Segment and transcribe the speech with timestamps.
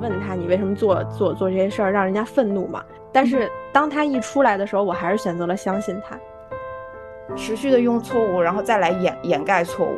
[0.00, 2.82] 问他你为什么做做做这些事儿，让人家愤怒嘛。
[3.12, 6.16] 但是当他一出来的时候，我还是选择了相信他，
[7.34, 9.96] 持续的用错误，然后再来掩掩盖错误。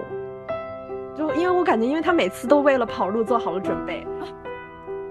[1.16, 4.06] 就因为我感觉，因为他每次都为了跑路做好了准备。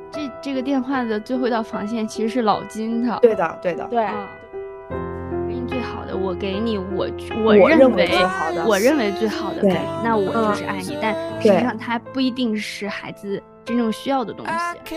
[0.09, 3.19] 这这个电话的最后一道防线其实是老金的。
[3.21, 4.07] 对的，对的，对。
[5.47, 7.09] 给你最好的，我给你我
[7.59, 9.73] 我认为最好的，我认为最好的，对，
[10.03, 10.97] 那我就是爱你。
[11.01, 14.95] 但实际上，他不一定是孩子真正需要的东西。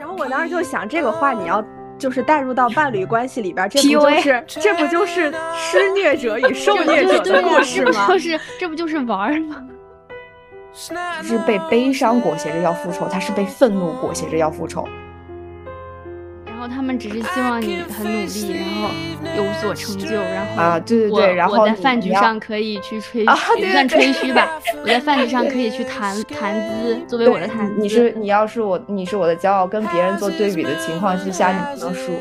[0.00, 1.64] 然后我当时就想，这个话你要
[1.96, 8.08] 就是带入到伴侣关系里边，这不就是这不就是施虐者与受虐者的故事吗？
[8.08, 9.64] 就是这不就是玩吗？
[11.22, 14.86] 是被悲伤裹挟着要复仇，他是被愤怒裹挟着要复仇。
[16.68, 18.90] 他们只是希望你很努力，然后
[19.36, 23.24] 有所成就，然后啊，对对对，然后我在饭局上可以去吹，
[23.58, 24.48] 也算吹嘘吧。
[24.82, 27.74] 我在饭局上可以去谈谈资，作为我的谈资。
[27.80, 32.12] 你是你要是我，你是我的骄傲，跟别人做对比的情况之下，你不能输。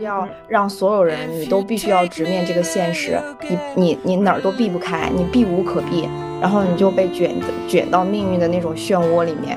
[0.00, 6.08] 要让所有人，你都必须要直面这个现实，你你你哪儿都避不开，你避无可避，
[6.40, 7.30] 然后你就被卷
[7.68, 9.56] 卷到命运的那种漩涡里面。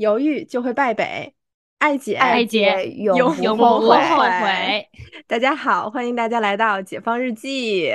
[0.00, 1.34] 犹豫就会败北，
[1.78, 4.88] 爱姐爱姐永永不后悔。
[5.26, 7.90] 大家好，欢迎大家来到《解放日记》。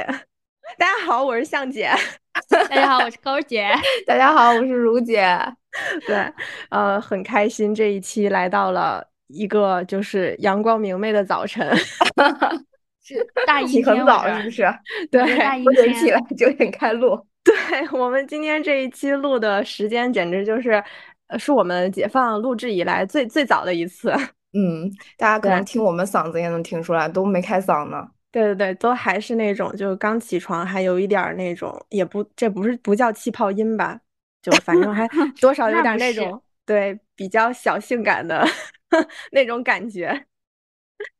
[0.77, 1.89] 大家好，我是向姐。
[2.47, 3.67] 大家好，我是高姐。
[4.05, 5.35] 大家好，我是如姐。
[6.05, 6.31] 对，
[6.69, 11.75] 呃，很开心这一期来到了一个就是阳光明媚的早晨。
[13.03, 13.15] 是
[13.47, 14.63] 大一很早，是不是？
[15.09, 17.19] 对，大一起来九点开录。
[17.43, 17.55] 对
[17.99, 20.83] 我们今天这一期录的时间，简直就是。
[21.27, 24.13] 呃，是我们解放录制以来最最早的一次。
[24.53, 28.07] 嗯，大家可能听我们嗓子也能听出来，都没开嗓呢。
[28.31, 33.99] 对对对，都还是那种，就刚起床，还有一点那种，也不，这不是不叫气泡音吧？
[34.41, 35.07] 就反正还
[35.41, 38.45] 多少有点那种，对，比较小性感的
[39.31, 40.25] 那种感觉，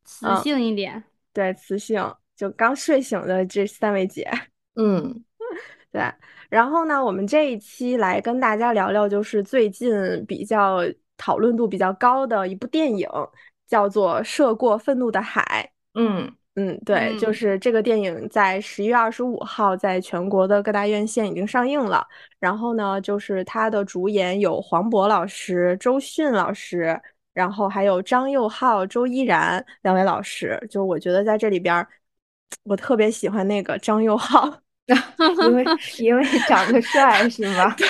[0.04, 1.04] 磁性一点。
[1.34, 2.14] 对，磁性。
[2.36, 4.30] 就刚睡醒的这三位姐，
[4.76, 5.24] 嗯，
[5.90, 6.02] 对。
[6.50, 9.92] 然后呢，我们这一期来跟大家聊聊，就是最近
[10.26, 10.80] 比较
[11.18, 13.08] 讨论度比较高的一部电影，
[13.68, 15.70] 叫做《涉过愤怒的海》。
[16.00, 22.06] 嗯嗯，对，就是这个电影在十一月二十五号在全国的各大院线已经上映了。
[22.40, 26.98] 然后呢，就是它的主演有黄渤老师、周迅老师，
[27.34, 30.58] 然后还有张佑浩、周依然两位老师。
[30.70, 31.86] 就我觉得在这里边，
[32.64, 34.65] 我特别喜欢那个张佑浩。
[35.48, 35.66] 因为
[35.98, 37.74] 因为长得帅是吗？
[37.78, 37.88] 对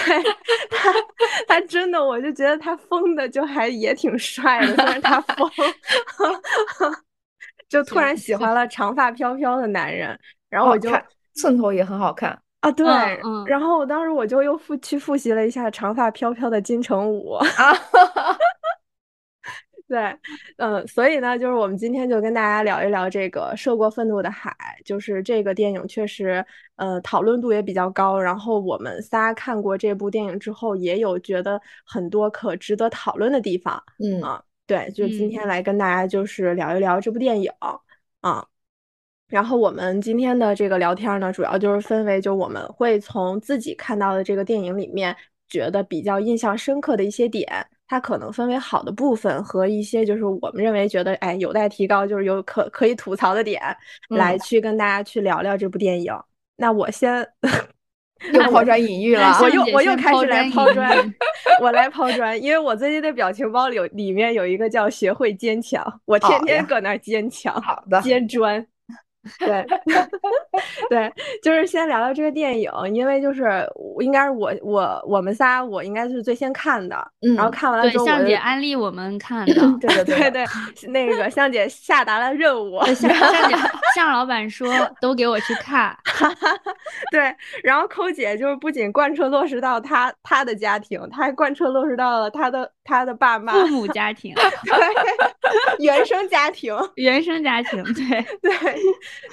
[0.69, 0.94] 他，
[1.47, 5.50] 他真的，我就觉得他疯的就还也挺帅的，虽然他疯，
[7.67, 10.17] 就突然喜欢了长发飘飘的男人，
[10.50, 10.89] 然后我就
[11.35, 12.85] 寸头也很好看啊，对，
[13.45, 17.45] 然后我当时我就又复去复习了一下长发飘飘的金城武啊。
[19.88, 20.17] 对，
[20.57, 24.50] 嗯，所以呢，就是我们今天就跟大家聊一聊这个《涉过愤怒的海》，
[24.85, 26.46] 就是这个电影确实，
[26.78, 28.18] 呃，讨论度也比较高。
[28.18, 33.84] 然后我们仨看过这部电影之后，也有觉得很多可值得讨论的地方。
[34.00, 38.47] 嗯啊，对，就今天来跟大家就是聊一聊这部电影啊。
[39.28, 45.16] 然后我们今天的这个聊天呢，主要就是分为，就我们会从自己看到的这个电影里面，
[45.50, 47.67] 觉得比较印象深刻的一些点。
[47.88, 53.62] 它可能分为好的部分和一些就是我们认为觉得哎有待提高，就是有可可以吐槽的点，
[54.09, 56.13] 来去跟大家去聊聊这部电影。
[56.56, 57.28] 那我先
[58.34, 61.13] 又抛砖引玉了，我又我又开始来抛砖，
[61.62, 68.66] 我来抛砖，因为我最近的表情包里有里面有一个叫学会坚强，我天天搁那坚强，好的，坚砖。
[69.39, 69.65] 对，
[70.89, 73.67] 对，就是先聊聊这个电影，因为就是
[73.99, 76.95] 应该是我我我们仨，我应该是最先看的，
[77.35, 80.45] 然后看完了之后，向姐安利我们看的，对对对对，
[80.89, 83.09] 那个向姐下达了任务，向
[83.49, 83.55] 姐
[83.95, 85.97] 向老板说都给我去看，
[87.11, 94.34] 对，然后抠姐就是不仅贯彻落实到她她的家庭，她还贯彻落实到了她的他的爸妈、父母家庭，
[94.64, 98.22] 对，原生家庭， 原生家庭，对。
[98.41, 98.52] 对。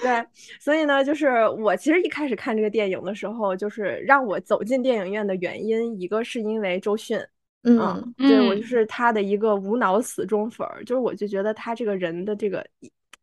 [0.03, 0.27] 对，
[0.59, 7.21] 所以呢，就是我其实一开始看这个电影的时候，就是让我走进电影院的原因，一个是因为周迅，
[7.65, 8.63] 嗯，对我就。
[8.63, 12.67] 是他的一个无脑死忠粉儿，就是我就觉得他这个人的这个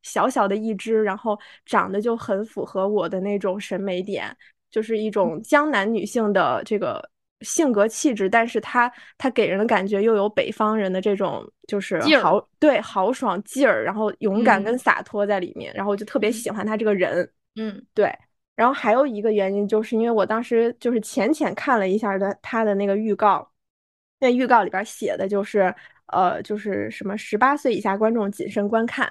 [0.04, 4.32] 小小的一只，然后长得就很符合我的那种审美点，
[4.70, 7.04] 就是一种江南女性的这个
[7.41, 17.30] 性格气质，但是他他给人的感觉又有北方人的这种就是豪对豪爽劲儿，然后勇敢跟洒脱在里面，然后我就特别喜欢他这个人。
[17.56, 18.13] 嗯，对。
[18.56, 23.50] 然后还有一个原因，就是因为我当时就是浅浅看了一下的他的那个预告，
[24.19, 25.74] 那预告里边写的就是
[26.07, 29.09] 呃，就是什么十八岁以下观众谨慎观看。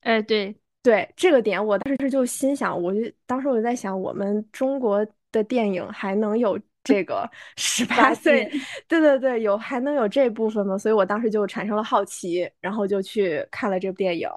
[0.00, 8.48] 哎，对对，这个点我当时就心想，我就当时我就在想，我们中国的电影还能有这个十八岁？
[8.88, 10.78] 对对对，有还能有这部分吗？
[10.78, 14.28] 所以我当时就产生了好奇，然后就去看了这部电影。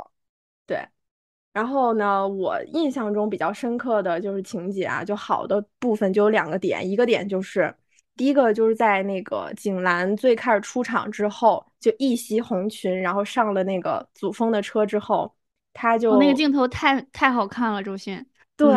[0.65, 0.77] 对。
[1.51, 7.73] 然后呢，我印象中比较深刻的就是情节啊，就好的部分就有两个点，一个点就是
[8.15, 15.33] 第一个就是在那个景兰最开始出场之后，就一袭红裙，然后上了那个祖峰的车之后，
[15.73, 18.23] 他就那个镜头太太好看了，周迅。
[18.55, 18.71] 对，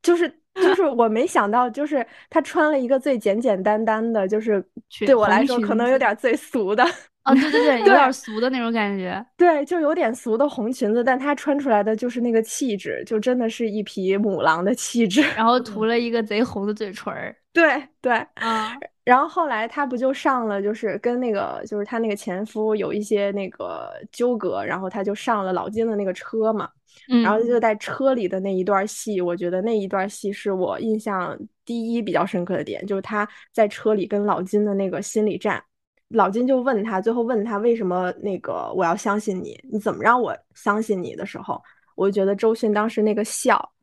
[0.00, 4.62] 就是就是我没想到，就是他穿了一个最简简单单的，就是
[5.06, 6.84] 对我来说可能有点最俗的。
[7.22, 9.24] 啊，对对对，有点俗的那种感觉。
[9.36, 15.22] 对，就有点俗的红裙子，但她穿出来的就是那个气质，就真的是一匹母狼的气质。
[15.36, 17.34] 然后涂了一个贼红的嘴唇儿。
[17.52, 26.68] 对对啊，然后后来他不就上了，就是跟那个就是他那个前夫有一些那个纠葛，然后他就上了老金的那个车嘛。
[27.08, 27.22] 嗯。
[27.22, 35.62] 然后就在车里的那一段戏，我觉得那一段戏是我印象第一比较深刻的点，就是他在车里跟老金的那个心理战。
[36.08, 39.58] 老金就问他，最后问他为什么那个我要相信你？
[39.70, 41.58] 你怎么让我相信你的时候，
[41.96, 43.81] 我就觉得周迅当时那个笑，就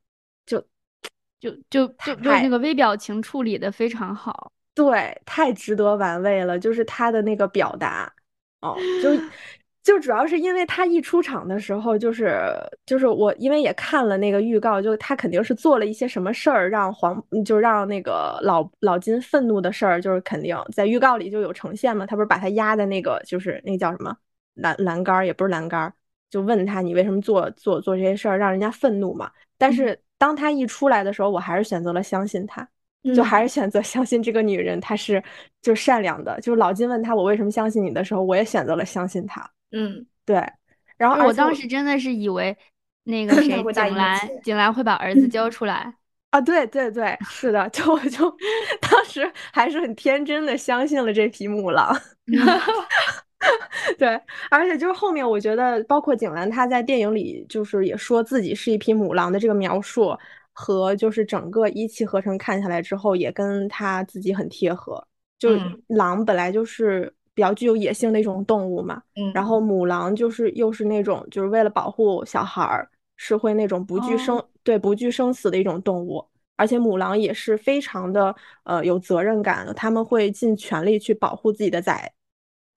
[1.39, 8.11] 就就就就那个微表情处理的非常好，对，太值得玩味了，就是他的那个表达，
[8.61, 9.09] 哦，就。
[9.81, 12.37] 就主要是因为他一出场的时候，就是
[12.85, 22.05] 就是我，因为也看了那个预告，就他肯定是做了一些什么事儿，让黄就让那个老老金愤怒的事儿，就是肯定在预告里就有呈现嘛。
[22.05, 24.15] 他不是把他压在那个就是那叫什么
[24.55, 25.93] 栏栏杆儿，也不是栏杆儿，
[26.29, 29.31] 就问他你为什么做做做这些事儿，让人家愤怒嘛。
[29.57, 32.67] 但是当他一出来的时候，我还是选择了相信他，
[33.15, 35.23] 就还是选择相信这个女人，她是
[35.61, 36.39] 就善良的。
[36.41, 39.49] 就是老金问他我为什么相信你的时候，我也选择了相信他。
[39.71, 40.45] 嗯，对。
[40.97, 42.55] 然后我当时真的是以为
[43.05, 45.95] 那个 谁景兰景兰会把儿子交出来
[46.31, 46.41] 啊！
[46.41, 48.29] 对对对，是的，就我就
[48.81, 51.97] 当时还是很天真的相信了这匹母狼。
[53.97, 54.19] 对，
[54.49, 60.17] 而且就是后面我觉得，包括景兰她在电影里就是也说自己是一匹母狼的这个描述，
[60.53, 65.05] 和就是整个一气呵成看下来之后，也跟她自己很贴合。
[65.37, 67.13] 就是狼本来就是。
[67.35, 76.27] 比较具有野性的一种动物嘛，嗯，然后母狼就是又是那种就是为了保护小孩儿，是会那种不惧生对不惧生死的一种动物，
[76.57, 82.11] 而且母狼也是非常的呃有责任感的，他们会尽全力去保护自己的崽，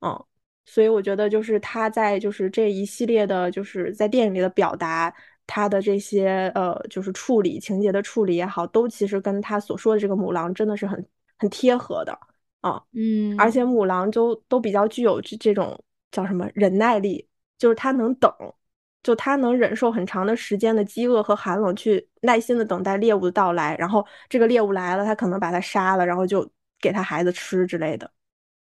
[0.00, 0.24] 嗯，
[0.64, 5.12] 所以我觉得就是他在就是这一系列的就是在电影里的表达，
[5.46, 11.06] 他的这些呃就是处理情节的处理也好，都其实跟他所说的这个母狼真的是很
[11.38, 12.18] 很贴合的。
[12.60, 15.76] 啊，嗯，而且母狼就都比较具有这这种
[16.12, 17.28] 叫什么忍耐力，
[17.58, 18.32] 就是他能等，
[19.02, 26.48] 就他能忍受很长的时间的饥饿和寒冷，去耐心的等待猎物的到来，然后这个猎物来了，他可能把它杀了，然后就
[26.80, 28.08] 给他孩子吃之类的，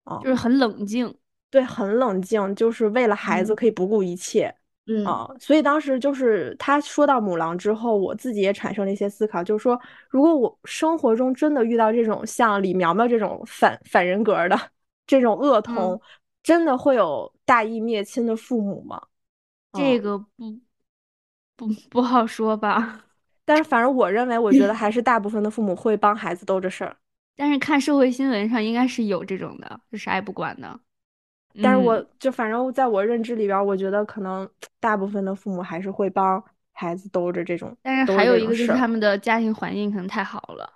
[0.04, 1.16] 啊，就是很冷静，
[1.50, 4.54] 对，很冷静，就是为了孩子可以不顾一切。
[4.88, 14.60] 嗯啊，所以当时就是他说到母狼之后，我自己也产生了一些思考，就是说，如果我生活中真的遇到这种像李苗苗这种反反人格的
[15.08, 16.00] 这种恶童，
[16.44, 19.02] 真的会有大义灭亲的父母吗？
[19.74, 20.28] 这个不
[21.56, 23.02] 不不好说吧。
[23.44, 26.96] 但是反正我认为，我觉得还是大部分的父母会帮孩子兜着事儿。
[27.36, 30.80] 但是看社会新闻上，应该是有这种的，就啥也不管的。
[31.62, 36.44] 但是我就反正在我认知里边，我觉得可能大部分的父母还是会帮
[36.74, 37.76] 孩子兜着这种。
[37.82, 40.70] 但是还有一个就是他们的家庭环境可能太好了。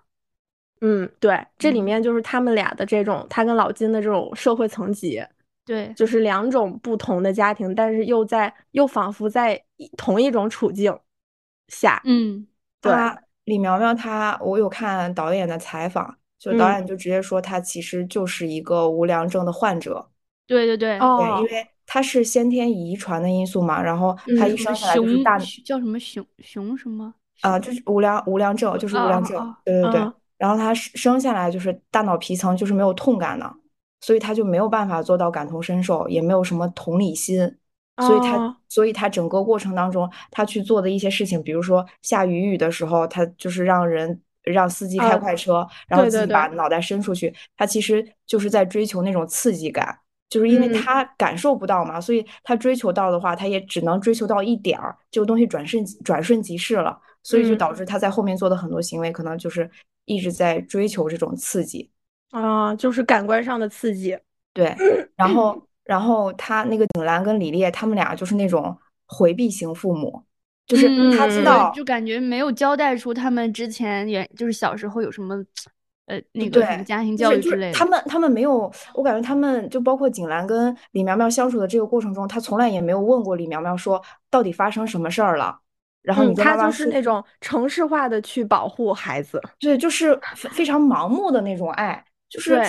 [0.82, 5.22] 嗯，对，这里面就是他们俩的这种，他跟老金的这种社会层级，
[5.66, 9.62] 对，就是两种不同的家庭，但是又在又仿佛在
[9.98, 10.98] 同一种处境
[11.68, 12.02] 下。
[12.06, 12.48] 嗯，
[12.80, 12.94] 对，
[13.44, 20.10] 李苗苗她，我有看导演的采访，就导演就直接说她其实就是一个无良症的患者。
[20.50, 27.14] 对对对，对，因为他是先天遗传的因素嘛，然后他一生下来就是大叫什么熊熊什么？
[27.42, 30.12] 啊，就是无良无良症，就是无良症，对对对。
[30.38, 33.54] 然后他生下来就是大脑皮层就是没有痛感的，
[34.02, 37.40] 所以他就没有办法做到感同身受，也没有什么同理心，
[37.98, 50.00] 所以他所以他整个过程当中他去做的一些事情，比如说下雨雨的时候，他就是让人让司机开快车，然后自己把脑袋伸出去，他其实就是在追求那种刺激感，
[50.30, 59.70] 就是因为他感受不到嘛，所以他追求到的话，他也只能追求到一点儿，这个东西转瞬转瞬即逝了，所以就导致他在后面做的很多行为，可能就是
[60.06, 61.90] 一直在追求这种刺激
[62.32, 64.18] 啊，就是感官上的刺激。
[64.54, 64.76] 对，
[65.16, 70.24] 然后然后他那个景兰跟李烈他们俩就是那种回避型父母。
[70.68, 75.36] 就是他知道，就感觉没有交代出他们之前原就是小时候有什么，
[76.10, 77.78] 呃，那个什么家庭教育之类的。
[77.78, 84.02] 他们他们没有，我感觉他们就包括景兰跟李苗苗相处的这个过程中，他从来也没有问过李苗苗说
[84.32, 85.60] 到底发生什么事儿了。
[86.02, 90.20] 然后你他就是那种城市化的去保护孩子，对，就是
[90.52, 92.60] 非常盲目的那种爱，就是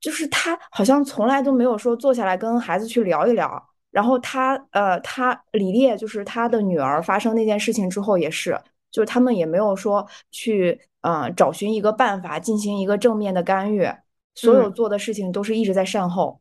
[0.00, 3.62] 就是他好像从来都没有说坐下来跟孩子去聊一聊。
[3.92, 8.58] 然后他呃，他李烈就是他的女儿发生那件事情之后也是，
[8.90, 13.86] 就是他们也没有说去呃找寻一个办法进行一个正面的干预，
[14.34, 16.40] 所有做的事情都是一直在善后。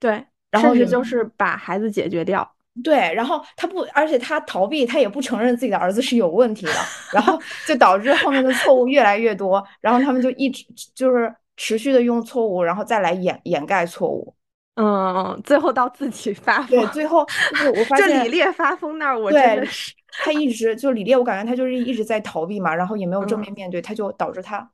[0.00, 0.24] 对，
[0.60, 2.54] 甚至就是把孩子解决掉。
[2.84, 6.72] 对，然后他不，而且他逃避，他也不承认自己的儿子是有问题的，
[7.12, 7.36] 然后
[7.66, 14.32] 就导致后面的错误越来越多，然后他们就一直就是持续的用错误，然后再来掩掩盖错误。
[14.76, 16.68] 嗯，最后到自己发疯。
[16.68, 24.68] 对，最后就是我发现这李烈发疯那儿，我真的是他一直就李烈，我感觉他就是一直在逃避嘛，然后也没有正面面对，他就导致他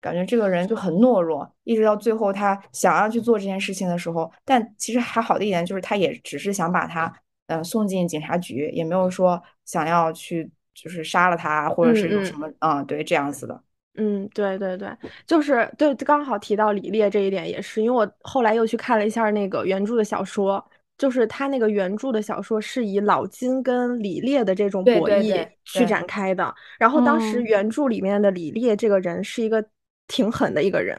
[0.00, 7.12] 感觉这个人就很懦弱，一直到最后他想要去做这件事情的时候，但其实还好的一点就是他也只是想把他
[7.46, 13.62] 嗯送进警察局，也没有说想要去就是杀了他或者是有什么嗯对这样子的。
[13.94, 14.88] 嗯，对对对，
[15.26, 20.64] 就是对，刚好提到李烈这一点也是，因为我后来又去看了一下那个原著的小说，
[21.02, 29.64] 就是他那个原著的小说是以老金跟李烈的这种博弈去展开的，然后当时原著里面的李烈这个人是一个
[30.06, 30.96] 挺狠的一个人。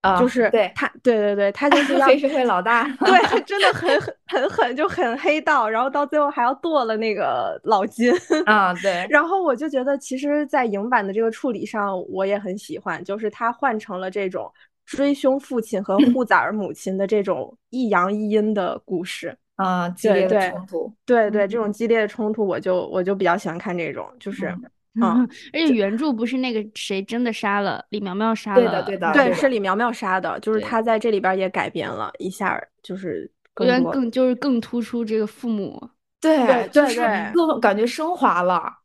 [0.00, 8.12] 啊，就是对他，对对对，他就是 要黑社会老大，对，真的很很很狠，就很黑道，然后到最后还要剁了那个老金
[8.46, 9.04] 啊， 对。
[9.10, 14.48] 然后我就觉得，其实，在影版的这个处理上，我也很喜欢，就是他换成了这种
[14.96, 24.54] 追凶父亲和护崽儿母亲的这种一阳一阴的故事啊，激烈的冲突，对对，这种激烈的冲突，我就我就比较喜欢看这种，就是。
[25.00, 25.24] 啊！
[25.52, 35.80] 而且原著不是那个谁真的杀了李苗苗杀了，对的对的，对是李苗苗杀的，就是他在这里边也改编了一下，就是更更就是更突出这个父母，
[36.20, 38.78] 对对对，更感觉升华了。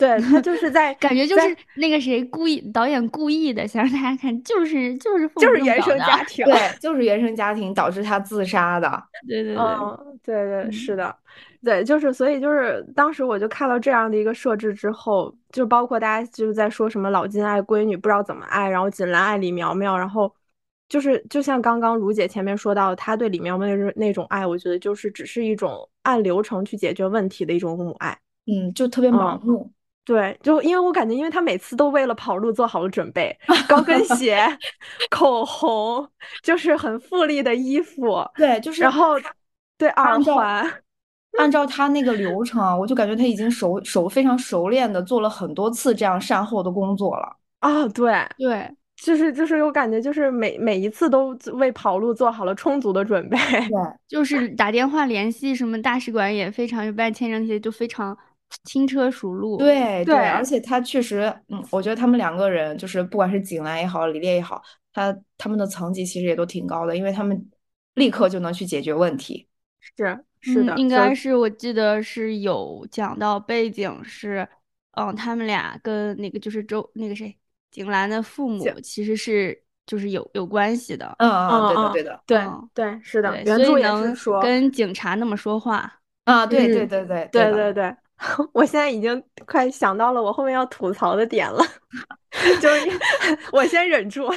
[0.00, 8.90] 对他就是在感觉就是那个谁故意导演故意的想让大家看，就是就是就是原生家庭，对，就是原生家庭导致他自杀的。
[9.28, 9.64] 对对对，
[10.24, 11.14] 对对是的，
[11.62, 20.32] 对，就是所以就是当时我就看到这样的一个设置之后，就包括大家就是在说什么老金爱闺女不知道怎么爱，然后锦兰爱李苗苗，然后
[20.88, 28.16] 就是就像刚刚如姐前面说到，她对李苗苗那那种爱，我觉得就是只是一种按流程去解决问题的一种母爱，
[28.46, 29.70] 嗯，就特别盲目。
[30.10, 33.32] 对，就因为我感觉，因为他每次都为了跑路做好了准备，
[33.68, 34.44] 高跟鞋、
[35.08, 36.04] 口红，
[36.42, 38.20] 就是很富丽的衣服。
[38.34, 39.14] 对，就是然后
[39.78, 40.68] 对耳环，
[41.38, 47.36] 按照他那个流程，我就感觉他已经熟熟非常熟练的做了很多次这样善后的工作了。
[47.60, 53.38] 啊，对对，就是就是我感觉就是每每一次都为跑路做好了充足的准备。
[53.38, 53.68] 对，
[54.08, 58.18] 就是打电话联系什么大使馆也非常，办签证那些就非常。
[58.64, 67.48] 轻车熟路，对对，而且他确实，嗯，我觉得他们两个人就是不管是景兰也好，李烈也好，他他们的层级其实也都挺高的，因为他们
[67.94, 69.48] 立刻就能去解决问题。
[69.80, 69.92] 是
[70.40, 74.46] 是的，应该是我记得是有讲到背景是，
[74.92, 77.34] 嗯，他们俩跟那个就是周那个谁
[77.70, 81.14] 景兰的父母其实是就是有有关系的。
[81.18, 86.00] 嗯嗯，对的对的，对对是的，原著也是说跟警察那么说话。
[86.24, 87.96] 啊，对对对对对对对。
[88.52, 91.64] 我现在已经快想到了我后面要吐槽的点了，
[92.60, 92.90] 就是
[93.52, 94.30] 我先忍住。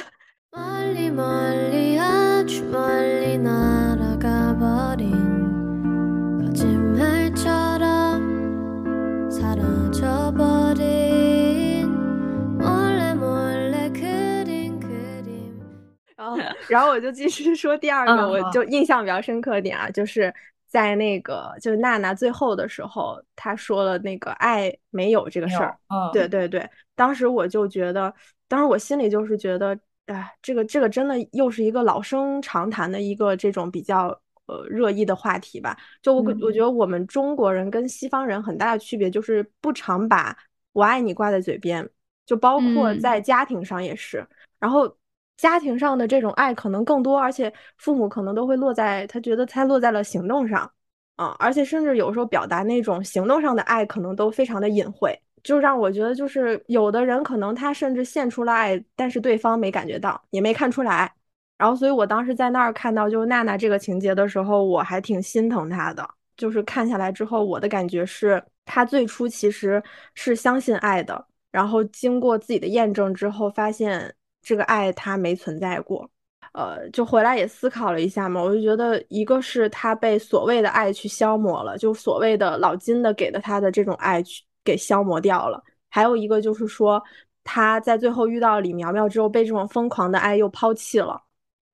[16.16, 16.38] 然后，
[16.68, 20.32] 然后我就继续说第二个，我就印象比较深刻点啊，就是。
[20.74, 25.78] 在那个就是娜娜最后的时候，她说了那个爱没有这个事儿。
[25.86, 28.12] 嗯，对对对，当时我就觉得，
[28.48, 34.08] 当时我心里就是觉得，哎，这个这个真的又是一个老生常谈的一个这种比较
[34.46, 35.78] 呃热议的话题吧。
[36.02, 40.36] 就我我觉得我们中国人跟西方人很大的区别就是不常把
[40.72, 41.88] 我爱你挂在嘴边，
[42.26, 44.26] 就包括在家庭上也是。
[44.58, 44.92] 然后
[45.36, 50.70] 家庭上的这种爱可能更多，而且父母可能都会落在他觉得他落在了行动上
[51.16, 61.12] 啊，而且甚至有时候表达那种行动上的爱可能都非常的隐晦，就让我觉得就是有的人可能他甚至献出了爱，但是对方没感觉到，也没看出来。
[61.56, 66.08] 然后，所以我当时在那儿看到就是娜娜这个情节的时候，我还挺心疼她的。
[66.36, 69.80] 就是看下来之后，我的感觉是，她最初其实
[70.14, 74.12] 是相信爱的，然后经过自己的验证之后，发现
[74.44, 76.08] 这个爱他没存在过。
[76.52, 85.60] 呃，就回来也思考了一下嘛，我就觉得一个是他被所谓的爱去消磨了，就所谓的老金的给的他的这种爱去给消磨掉了。
[85.90, 87.02] 还有一个就是说，
[87.42, 91.20] 他在最后遇到李苗苗之后，被这种疯狂的爱又抛弃了。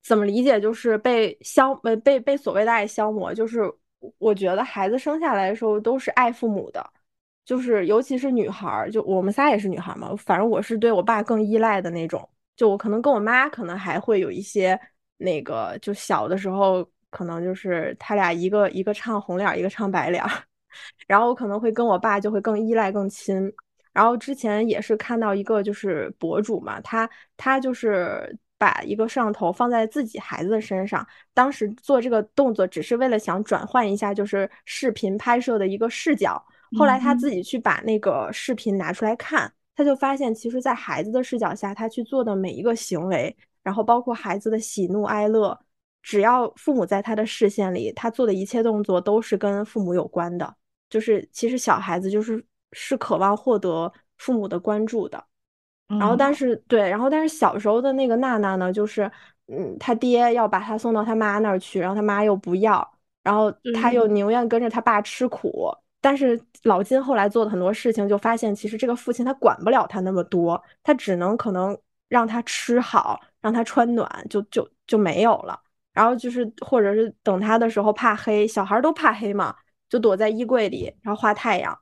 [0.03, 0.59] 怎么理解？
[0.59, 3.61] 就是被消被被被所谓的爱消磨，就是
[4.17, 6.83] 我觉得孩子生下来的时候都是爱父母的，
[7.45, 12.27] 就是尤其是女孩儿，就我们仨也是女孩嘛，反正我是对我爸更依赖的那种。
[12.61, 14.79] 就我可能跟我妈可能还会有一些
[15.17, 20.23] 那个，就小的时候可能就是他俩一个一个唱红脸，一个唱白脸，
[21.09, 23.51] 然后我可能会跟我爸就会更依赖更亲。
[23.95, 36.45] 然后之前也是看到一个就是博主嘛，他他就是把一个摄像头放在自己孩子的身上，当时做这个动作只是为了想转换一下就是视频拍摄的一个视角。
[36.77, 39.51] 后来他自己去把那个视频拿出来看。
[39.81, 45.59] 他就发现，其实，在孩子的视角下，他去做的每一个行为，然后包括孩子的喜怒哀乐，
[46.03, 50.55] 只要父母在他的视线里，他做的一切动作都是跟父母有关的。
[50.91, 55.25] 就是其实小孩子就是是渴望获得父母的关注的。
[55.89, 59.11] 然后，但是对，然后但是小时候的那个娜娜呢，就是
[59.47, 62.87] 嗯，他爹要把他送到他妈那儿去，然后他妈又不要，
[63.23, 65.69] 然后他又宁愿跟着他爸吃苦。
[66.01, 71.77] 但是老金后来做的很多事情，就发现其实这个父亲他管不了他那么多，他只能可能
[72.09, 75.61] 让他吃好，让他穿暖，就就就没有了。
[75.93, 79.55] 然后就是或者是等他的时候怕黑，小孩都怕黑嘛，
[79.89, 81.77] 就躲在衣柜里，然后画太阳。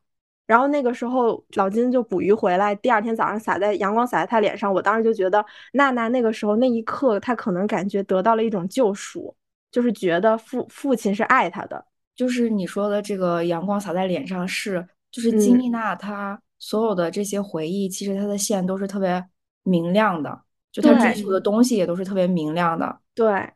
[0.46, 9.36] 然后那个时候老金就捕鱼回来，第二天早上洒在阳光洒在他脸上，我当时就觉得娜娜那个时候那一刻，他可能感觉得到了一种救赎，
[9.70, 11.84] 就是觉得父父亲是爱他的。
[12.18, 19.24] 就是你说的这个阳光洒在脸上是，就是金丽娜她所有的这些回忆，其实她的线都是特别
[19.62, 22.98] 明亮的，就她追求的东西也都是特别明亮的。
[23.14, 23.48] 对，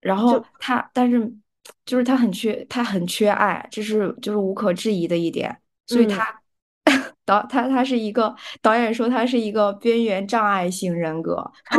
[0.00, 1.34] 然后她，但是
[1.84, 6.40] 就是她很缺，她很缺爱，这是就是无可置疑的一点，所以她。
[7.28, 11.44] 导他他是一个导演说他是一个边缘障碍型人格，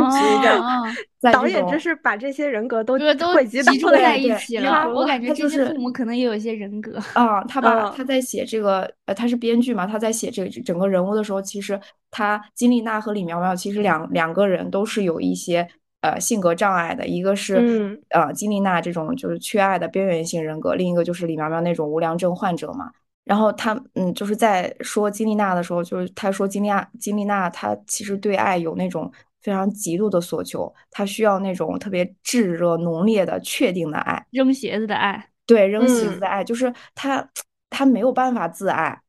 [1.32, 4.88] 导演这是把这些人格都都汇集在一起了。
[4.94, 7.42] 我感觉这些父母可能也有一些人格啊。
[7.44, 11.78] 他把他在写这个呃，他是编剧嘛，他在写这个整个人物的时候，其实
[12.12, 15.66] 他金丽娜和李苗苗其实两两个人都是有一些
[16.00, 22.90] 呃性格障碍的，一个是呃金丽娜这种就是缺爱的边缘性人格，另一个就是李苗苗那种无良症患者嘛。
[23.24, 37.24] 然后他嗯，就是在说金丽娜的时候，就是他说金丽娜，金丽娜她其实对爱有那种非常极度的索求，她需要那种特别炙热浓烈的确定的爱，扔鞋子的爱，对，扔鞋子的爱，就是她
[37.68, 39.00] 她没有办法自爱，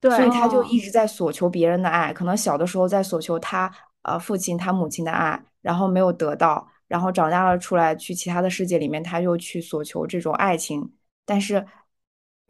[0.00, 3.72] 对，所以她就一直在索求别人的爱，可能小的时候在索求他
[4.02, 10.92] 呃父亲他母亲的爱，然后没有得到，然后长大了出来去其他的世界里面，他又去索求这种爱情，
[11.24, 11.66] 但是。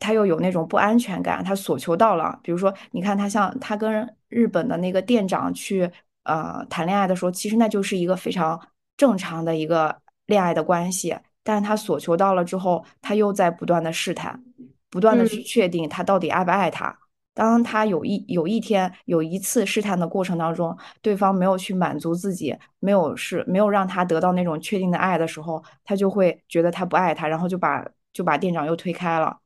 [0.00, 2.36] 他又有那种不安全感，他索求到了。
[2.42, 5.88] 比如说，你看他像他跟日本的那个店长去
[6.24, 8.60] 呃谈恋爱的时候，其实那就是一个非常
[8.96, 11.16] 正常的一个恋爱的关系。
[11.42, 14.42] 但是他索求到了之后，他又在不断的试探，
[14.90, 16.98] 不断的去确定他到底爱不爱他。
[17.32, 29.38] 当他有一有一天有一次试探的过程当中，对方没有去满足自己，没有是没有让他得到那种确定的爱的时候，他就会觉得他不爱他，然后就把就把店长又推开了。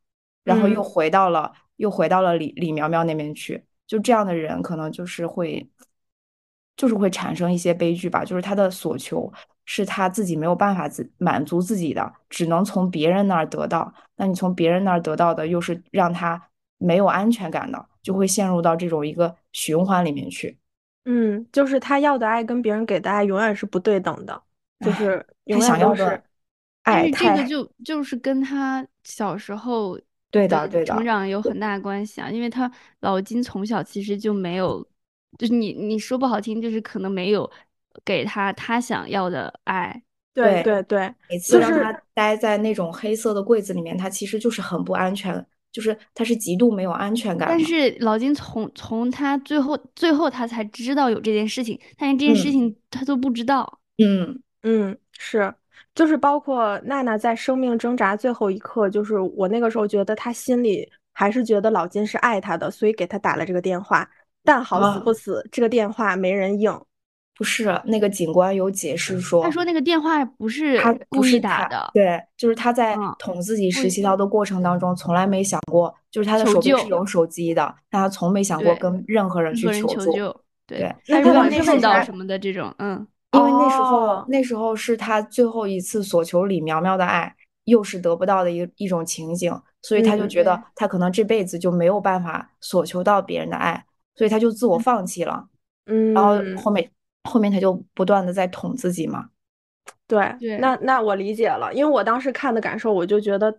[0.45, 3.65] 然后又回到了，又回到了李李苗苗那边去。
[3.87, 5.69] 就这样的人，可能就是会，
[6.75, 8.25] 就是会产生一些悲剧吧。
[8.25, 9.31] 就是他的所求
[9.67, 13.93] 是他自己没有办法自满足自己的，只能从别人那儿得到。
[14.17, 16.43] 那你从别人那儿得到的，又是让他
[16.79, 20.59] 没有安全感的，就会陷入到这种一个循环里面去。
[21.05, 24.43] 嗯，就是他要的爱跟别人给的爱永远是不对等的，
[24.81, 26.23] 就是他想要的
[26.85, 27.11] 爱。
[27.11, 30.01] 这个就就是跟他小时候。
[30.35, 32.71] 对的，对的，成长有很大关系啊，因为他
[33.01, 34.85] 老金从小其实就没有，
[35.39, 37.49] 就是你你说不好听，就是可能没有
[38.05, 40.03] 给他他想要的爱。
[40.35, 47.49] 对对对，每次让他待在那种黑色的柜子里面，他其实就是很不安全，就是他是极度没有安全感。
[47.49, 53.79] 但是老金从从他最后最后他才知道有这件事情，但是这件事情他都不知道。
[53.99, 55.55] 嗯嗯，是，
[55.95, 64.09] 就是包括娜娜在生命挣扎最后一刻，就是我那个时候觉得她心里还是觉得老金是爱她的，所以给她打了这个电话。
[64.43, 66.79] 但好死不死，这个电话没人应。
[67.37, 80.13] 不是那个警官有解释说，他说那个电话不是他故意打的，对，就是他在捅自己实习刀的过程当中，从来没想过，就是他的手机是有手机的，但他从没想过跟任何人去求助。
[80.65, 95.47] 对，那如果那碰到什么的这种，嗯，因为那时候那时候是他最后一次索求李苗苗的爱，又是得不到的一一种情景，所以他就觉得他可能这辈子就没有办法索求到别人的爱，所以他就自我放弃了。
[95.87, 96.91] 嗯，然后后面。
[97.27, 99.31] 后面他就不断的在捅自己嘛，
[100.07, 100.21] 对，
[100.61, 103.51] 那那我理解了，因为我当时看的感受，我就觉得，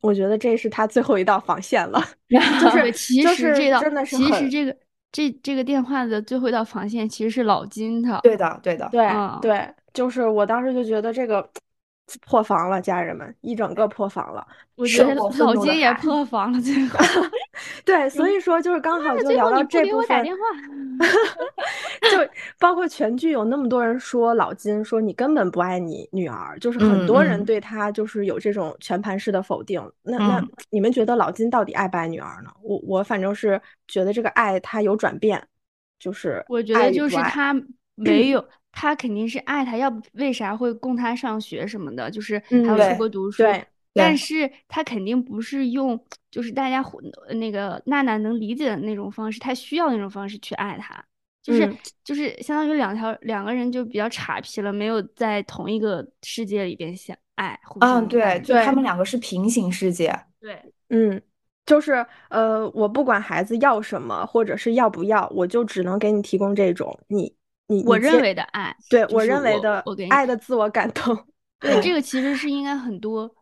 [0.00, 4.76] 我觉得这是他最后一道防线了， 就是其实这道真的是，其实这个
[5.12, 9.06] 这这个电话的最后一道防线其实是老金他，对的对的，对
[9.42, 11.48] 对，就是我当时就觉得这个。
[12.20, 14.46] 破防了，家人们，一整个破防了。
[14.74, 16.98] 我觉得老金也破防了，最后。
[17.84, 20.24] 对，所以说就是刚好就聊到这部分。
[22.02, 22.18] 就
[22.58, 29.80] 包括全剧有那么多人说老金说你根本不爱你女儿，就是很多人对他就是有这种全盘式的否定。
[30.02, 32.50] 那那你们觉得老金到底爱不爱女儿呢？
[32.62, 35.42] 我我反正是觉得这个爱他有转变，
[35.98, 37.54] 就是我觉得就是他
[37.94, 38.44] 没有。
[38.72, 42.10] 他肯定是爱他，要不为啥会供他上学什么的？
[42.10, 43.42] 就是还要出国读书。
[43.42, 46.82] 对，但是他肯定不是用，就是大家
[47.34, 51.04] 那个娜娜能理解的那种方式，他需要那种方式去爱他，
[51.42, 51.70] 就是
[52.02, 57.60] 就是相当于两条两个人就比较岔皮了，没有在同一个世界里边相爱。
[57.80, 60.10] 嗯，对，就他们两个是平行世界。
[60.40, 60.58] 对，
[60.88, 61.20] 嗯，
[61.66, 67.34] 就是呃，我不管孩子要什么或者是要不要，我就只能给你提供这种你。
[67.86, 71.16] 我认为的爱，对我认为的我给爱的自我感动，
[71.60, 73.32] 对这 个其实是应该很多，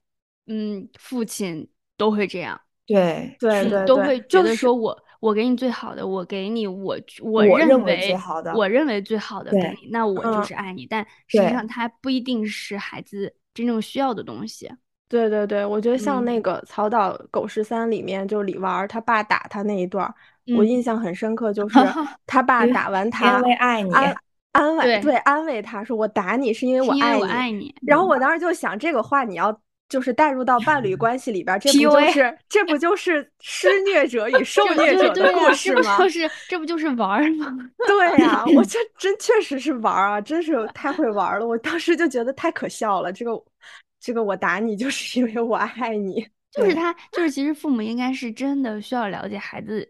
[0.46, 14.70] 嗯，父亲都会这样，对对对，都会觉得说我我给你最好的，我给你我我认为最好的，我认为最好的给你，那我就是爱你，但实际上他不一定是孩子真正需要的东西。
[15.08, 20.14] 对对对，我觉得像那个《曹岛狗十三》里面，就李娃儿他爸打他那一段，
[20.56, 21.78] 我印象很深刻，就是
[22.26, 23.92] 他爸打完他，因为爱你。
[24.52, 26.92] 安慰对安慰他说我打你是因为我
[27.30, 29.56] 爱你，然后我当时就想这个话你要
[29.88, 35.96] 就是带入到伴侣 关系里边，这不就是这不就是施虐者与受虐者的故事吗？
[35.96, 37.46] 就是这不就是玩吗？
[37.86, 41.46] 对呀，我这真确实是玩啊，真是太会玩了。
[41.46, 43.12] 我当时就觉得太可笑了。
[43.12, 43.40] 这个
[44.00, 49.88] 这个我打你就是因为我爱你，就是他就是其实父母应该是真的需要了解孩子。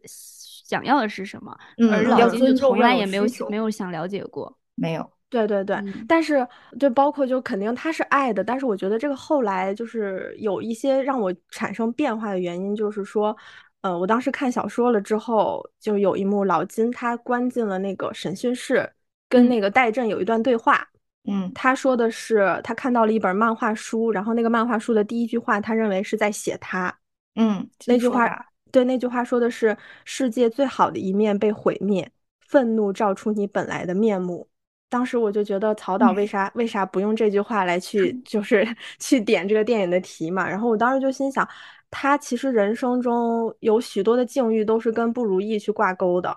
[0.70, 1.52] 想要的是什么？
[1.90, 5.10] 而老金就从来也没有没有想了解过，没有。
[5.28, 5.76] 对对对，
[6.08, 6.46] 但是
[6.78, 13.36] 就包括就肯定他是爱的，但是我觉得这个后来就是有一些让我产生变化的原因，就是说，
[13.82, 18.88] 呃，我当时看小说了之后，就有一幕老金他关进了那个审讯室，
[19.28, 20.86] 跟那个戴震有一段对话。
[21.28, 26.92] 嗯，他说的是他看到了一本漫画书，然后那个漫画书的第一句话，他认为是在写他。
[27.36, 28.46] 嗯，那句话。
[28.72, 34.48] 对那句话说的是世界最好的一面被毁灭，愤怒照出你本来的面目。
[34.88, 38.66] 当时我就觉得曹导为啥为啥不用这句话来去 就是
[38.98, 40.48] 去点这个电影的题嘛？
[40.48, 41.48] 然后我当时就心想，
[41.90, 46.36] 他其实人生中有许多的境遇都是跟不如意去挂钩的，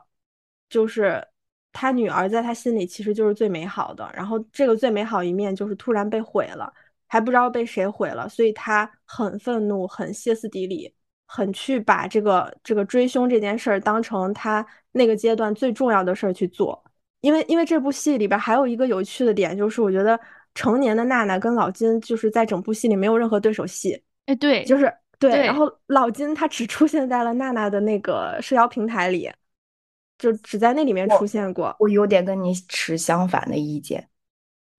[0.69, 1.25] 就是
[1.71, 6.71] 他女儿在他心里其实就是最美好的，然后这个最美好一面就是突然被毁了，
[7.07, 10.93] 还不知道被谁毁了，所以他很愤怒，很歇斯底里。
[11.35, 16.79] 很去把这个这个追凶这件事儿当成他那个阶段最重要的事儿去做，
[17.21, 20.19] 因为因为这部戏里边还有一个有趣的点，就是我觉得
[20.53, 29.27] 成年的娜娜跟老金就是在整部戏里没有任何对手戏，哎，对，就是对，然后老金他只出现在了娜娜的那个社交平台里，
[30.19, 31.75] 就只在那里面出现过。
[31.79, 34.07] 我有点跟你持相反的意见，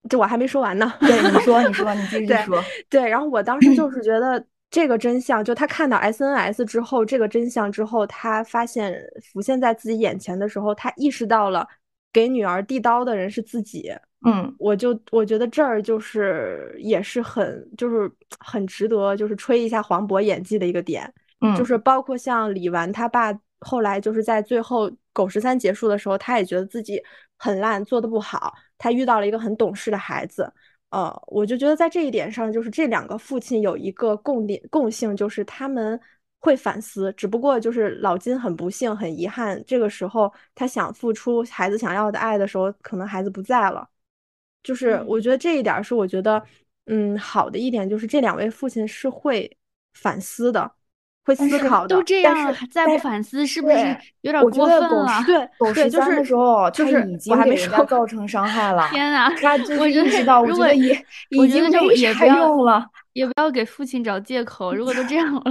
[0.08, 0.94] 这我还没说完呢。
[1.00, 2.62] 对，你说，你 说，你继续说。
[2.88, 4.46] 对，然后我当时就是觉得。
[4.74, 11.64] 这个真相，就他看到 SNS 之后，这个真相之后，他发现浮现在自己眼前的时候，他意识到了
[12.12, 13.94] 给女儿递刀的人是自己。
[14.26, 18.10] 嗯，我就我觉得这儿就是也是很就是
[18.40, 21.08] 很值得就是吹一下黄渤演技的一个点。
[21.40, 27.00] 嗯，就是包括像李纨他爸后来就是在最后狗十三结束的时候，他也觉得自己
[27.38, 30.52] 很烂，做的不好，他遇到了一个很懂事的孩子。
[30.94, 36.00] 呃，我就觉得在这一点上，就是这两个父亲有一个共点共性，就是他们
[36.38, 43.88] 会反思，只不过就是老金很不幸、很遗憾，这个时候他想付出孩子想要的爱的时候，可能孩子不在了。
[44.62, 46.40] 就是我觉得这一点是我觉得，
[46.86, 49.50] 嗯，好的一点就是这两位父亲是会
[49.94, 50.70] 反思的。
[51.24, 55.22] 会思考的，都这样再不反思，是不是有点过分了？
[55.26, 58.86] 对，狗十三的时候，就是已经给人家造成伤害了。
[58.90, 59.30] 天哪！
[59.36, 60.92] 他就是意识到，我觉得也
[61.30, 64.74] 已经没啥用了，也不要给父亲找借口。
[64.74, 65.42] 如果都这样了，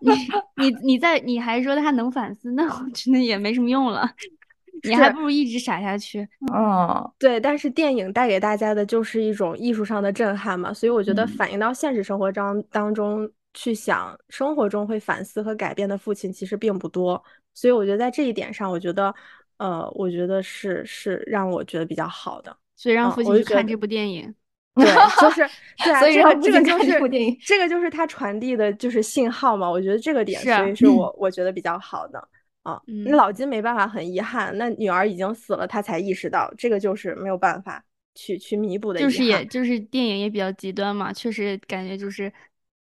[0.00, 0.10] 你
[0.70, 4.10] 你你在你还说他能反思，那我真的也没什么用了。
[4.88, 6.26] 你还不如一直傻下去。
[6.54, 7.38] 嗯，对。
[7.38, 13.30] 但是电影带给大家的就是一种艺术上的震撼嘛，所以我觉得反映到现实生活当当中。
[13.52, 17.20] 去想生活中会反思和改变的父亲其实并不多，
[17.52, 19.12] 所以我觉得在这一点上，我觉得，
[19.56, 24.32] 呃，我觉得是是让我觉得比较好的，所以让父亲去看这部电影，
[24.76, 24.86] 对，
[25.20, 25.40] 就是
[25.84, 32.28] 对，所以让这个就是电影，这个就是他传递的就是信号嘛，我觉得这个点，所以是我我觉得比较好的
[32.62, 32.80] 啊。
[33.04, 37.84] 那老金没办法，很遗憾，那女儿已经死了，他才意识到这个就是没有办法
[38.14, 42.32] 去去弥补的，就是也就是电影也比较极端嘛，确实感觉就是，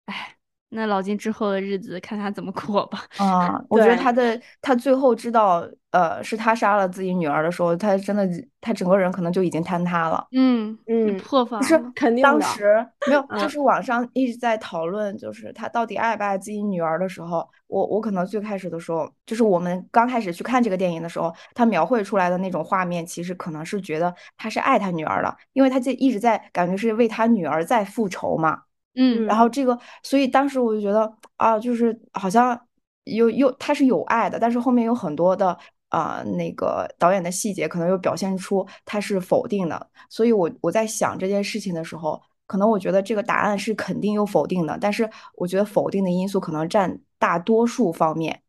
[0.07, 0.33] 哎。
[0.69, 3.03] 那老金之后的日子，看他怎么过吧。
[3.17, 8.27] 啊，我觉得他的他最后知道，呃，是他杀了自己女儿的时候，他真的，
[8.59, 10.27] 他整个人可能就已经坍塌了。
[10.33, 11.63] 嗯嗯，破防。
[11.63, 28.63] 是肯定当时没有，就是网上一直在讨论，就是他到底爱不爱自己女儿的时候，我我可能最开始的时候，就是我们刚开始去看这个电影的时候，他描绘出来的那种画面，其实可能是觉得他是爱他女儿的，因为他就一直在感觉是为他女儿在复仇嘛。
[28.99, 32.59] 嗯，然后这个，所以当时我就觉得啊，就是好像
[33.03, 35.55] 有有他是有爱的，但是后面有很多的
[35.89, 39.89] 啊那个导演的细节，可能又表现出他是否定的。
[40.09, 48.41] 所以我我在想这件事情的时候，可能我觉得这个答案是肯定又否定的，但是我觉得否定的因素可能占大多数方面，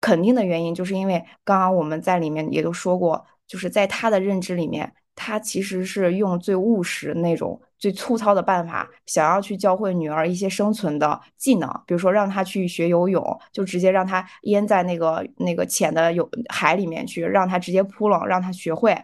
[0.00, 4.92] 肯定的原因就是因为刚刚我们在里面也都说过，就是在他的认知里面。
[5.14, 18.96] 他其实是用最务实那种、最粗糙的办法，想要去教会女儿一些生存的技能，比如说让她去学游泳，就直接让她淹在那个那个浅的有海里面去，让她直接扑棱，让她学会。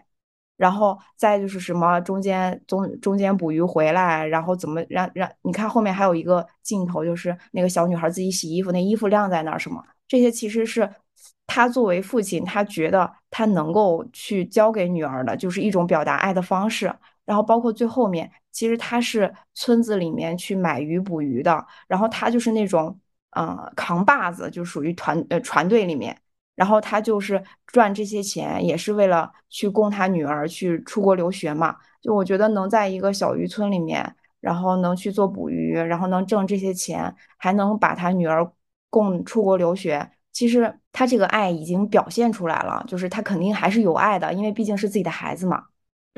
[0.55, 10.89] 然后再就是什么中间中中间捕鱼回来，然后怎么让让你看后面还有一个镜头，就是那个小女孩自己洗衣服，那衣服晾在那儿什么，这些其实是。
[11.51, 16.93] 他作为父亲，他觉得他能够去教给女儿的，就是一种表达爱的方式。
[17.25, 22.99] 然后包括最后面，其实他是村子里面去买鱼捕鱼的，然后他就是那种，
[23.31, 26.17] 呃，扛把子，就属于团呃船队里面。
[26.55, 31.77] 然后他就是赚这些钱，也是为了去供他女儿去出国留学嘛。
[32.01, 38.45] 就我觉得能在一个小渔村里面，然后能去做捕鱼，然后能挣这些钱，还能把他女儿
[38.89, 40.11] 供出国留学。
[40.33, 45.63] 其实他这个爱已经表现出来了，就是他肯定还是有爱的，因为毕竟是自己的孩子嘛。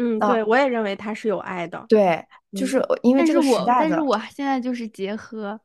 [0.02, 1.86] 嗯，对，我也认为他是有爱的。
[1.88, 3.90] 对，就是因为这个时代的。
[3.90, 5.60] 但是我现在就是结合，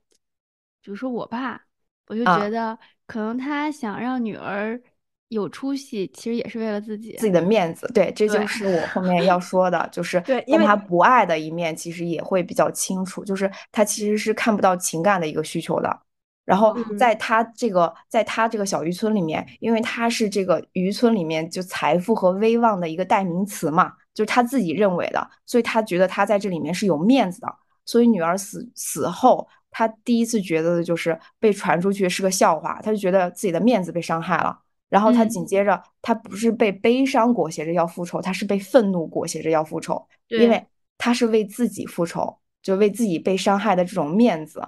[0.82, 1.60] 比如说我爸，
[2.08, 4.80] 我就觉得可能他想让女儿
[5.28, 7.90] 有出息，其实也是为了自己自己的面子。
[7.94, 16.00] 对，这就是我后面要 说的，就是对，因为他不爱的一面其实也会比较清楚，就是他其实是看不到情感的一个需求的。
[16.44, 27.54] 然后在他这个，在他这个小渔村里面，因为他是这个渔村里面就财富和威望的一个代名词嘛，就是他自己认为的，所以他觉得他在这里面是有面子的。
[27.84, 34.58] 所以女儿死死后，他第一次觉得的就是被传出去是个笑话，他就觉得自己的面子被伤害了。
[34.88, 40.64] 然后他紧接着，他不是被悲伤裹挟着要复仇，他是被愤怒裹挟着要复仇，因为
[40.96, 44.66] 他是为自己复仇，就为自己被伤害的这种面子。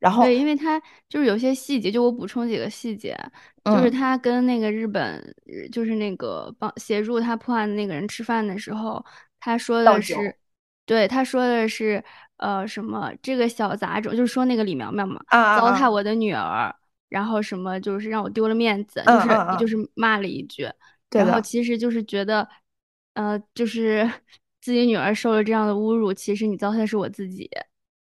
[0.00, 3.14] 然后对，因为他就是有些细节，就我补充几个细节，
[3.62, 5.22] 就是他跟那个日本，
[5.70, 9.04] 就是那个帮协助他破案的那个人吃饭的时候，
[9.38, 10.34] 他说的是，
[10.86, 12.02] 对，他说的是，
[12.38, 15.20] 呃，什么这个小杂种，就是说那个李苗苗嘛，
[15.54, 16.74] 糟蹋我的女儿，
[17.10, 19.28] 然后什么就是让我丢了面子，就是
[19.60, 20.66] 就是骂了一句，
[21.10, 22.48] 然后其实就是觉得，
[23.12, 24.10] 呃，就是
[24.62, 27.50] 自己女儿受了这样的侮辱，其实你糟蹋的是我自己，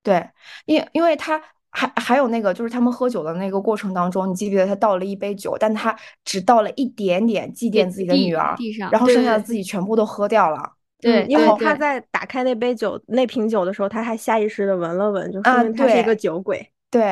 [0.01, 0.30] 对，
[0.65, 1.43] 因因为他。
[1.72, 8.56] 还还有那个，就是他们喝酒的那个过程当中，你记不记得他倒了一杯酒，但他只倒了一点点祭奠自己的女儿，
[8.92, 10.74] 然后剩下的自己全部都喝掉了。
[11.00, 16.70] 对，因为他在打开那杯酒那瓶酒的时候，他还下意识的闻了闻，就说明他是一个酒鬼。
[16.92, 17.04] 对，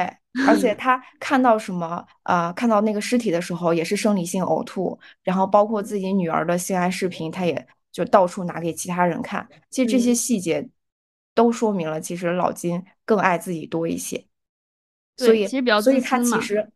[0.46, 2.52] 而且 他看到什么啊？
[2.52, 9.48] 看到那个尸体的时候也是生理性呕吐，然后包括自己女儿的性爱视频，他也就到处拿给其他人看。
[9.72, 10.68] 其实这些细节
[11.34, 14.24] 都说明了，其实老金更爱自己多一些。
[15.26, 16.72] 所以，其实比较所以他其实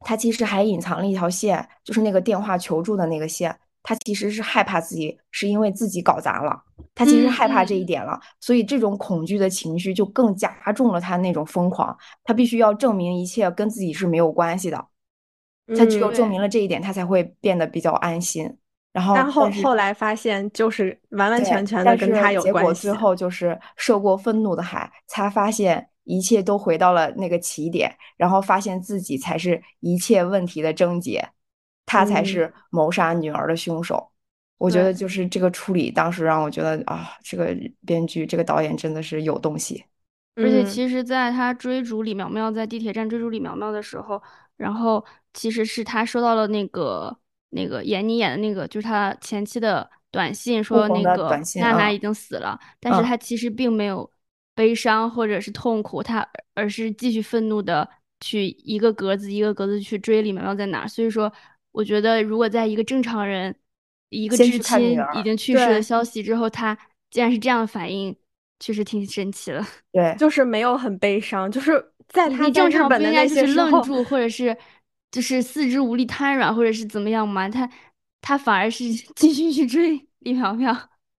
[0.00, 3.56] 他其实还隐藏了一条线，就是那个电话求助的那个线。
[3.82, 6.60] 他其实是害怕自己是因为自己搞砸了，
[6.92, 11.96] 他其实害怕这一点了，所以这种恐惧的情绪就更加重了他那种疯狂。
[12.24, 14.86] 他必须要证明一切跟自己是没有关系的，
[15.78, 18.56] 他只有证明了这一点，他才会变得比较安心。
[18.92, 22.50] 然后，但后后来发现就是完完全全的跟他有关系。
[22.50, 31.28] 结果最后就是涉过愤怒的海，才发现一切都回到了那个起点，然后发现自己才是一切问题的症结。
[31.88, 34.10] 他才是谋杀女儿的凶手，
[34.58, 39.84] 我觉得就是这个处理，当时让我觉得啊，这个编剧、这个导演真的是有东西。
[40.34, 44.20] 而且其实，在他追逐李苗苗在地铁站追逐李苗苗的时候，
[44.56, 47.16] 然后其实是他收到了那个
[47.50, 54.10] 那个闫妮演的那个，就是他前妻的短信，说那个娜娜已经死了，但是他其实并没有
[54.56, 57.88] 悲伤或者是痛苦，他而是继续愤怒的
[58.18, 61.32] 去一个格子一个格子去追李苗苗在哪，所以说。
[61.72, 63.54] 我觉得，如果在一个正常人，
[64.08, 66.74] 一个至亲已经去世的消息之后，他
[67.10, 68.16] 竟然是这样的反应，
[68.58, 69.62] 确实挺神奇的。
[69.92, 74.56] 对，就是没有很悲伤，就是在他正常不应该就是愣住，或者是
[75.10, 77.46] 就是四肢无力瘫软，或者是怎么样吗？
[77.46, 77.70] 他
[78.22, 80.74] 他反而是 继续去追李苗苗。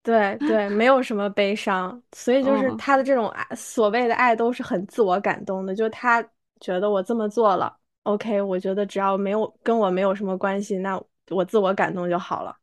[0.06, 6.22] 对对，没有什么悲伤，所以就是他的这种爱，所谓的爱都是很自我感动的，就他
[6.60, 7.76] 觉得我这么做了。
[8.04, 10.96] OK，我觉得只要没有跟我没有什么关系，那
[11.30, 12.56] 我自我感动就好了。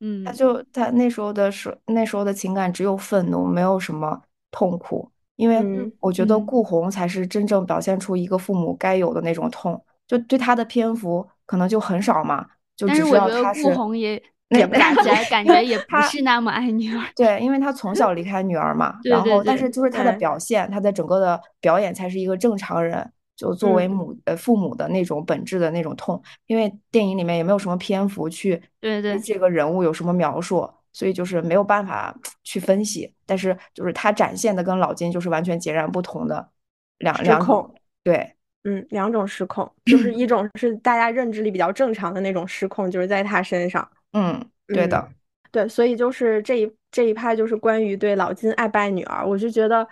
[0.00, 5.10] 嗯，他就他那时候的时那时候的情感只有愤怒，没有什么痛苦。
[5.36, 9.82] 因为我觉得顾红才是真正表现出一个父母该有的那种痛。
[10.06, 13.62] 就对他的篇幅可能就很少嘛，就只知道他是。
[13.62, 17.04] 顾红也也感觉 感觉也不是那么爱女儿。
[17.16, 23.10] 对，因为他从小离开女儿嘛，然后但是就是他的表现，他的整个的表演才是一个正常人。
[23.36, 33.14] 就作为母呃父母的那种本质的那种痛，因为电影里面也没有什么篇幅去对对这个人物有什么描述，所以就是没有办法去分析。
[33.24, 36.46] 但是就是他展现的跟老金就是完全截然不同的
[36.98, 38.30] 两两种，对，
[38.64, 45.08] 嗯，两种失控，就是一种是大家认知里比较正常的那种失控，就是在他身上，嗯，对的，
[45.50, 49.86] 对，所以就是这一这一派就是关于对老金爱不爱女儿，我就觉得。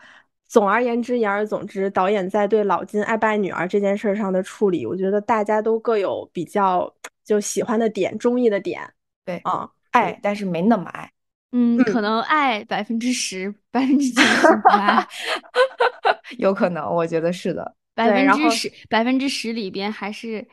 [0.50, 6.90] 总而言之，言而总之，导演在对老金爱不爱女儿这件事上的处理，我觉得大家都各有比较
[7.22, 8.81] 就喜欢的点、中意的点。
[9.26, 11.12] 对啊，爱，但是没那么爱。
[11.52, 15.07] 嗯，可能爱百分之十，百分之九十不爱。
[16.38, 17.74] 有可能，我觉得是的。
[17.94, 20.48] 百分之十，百分之十里边还是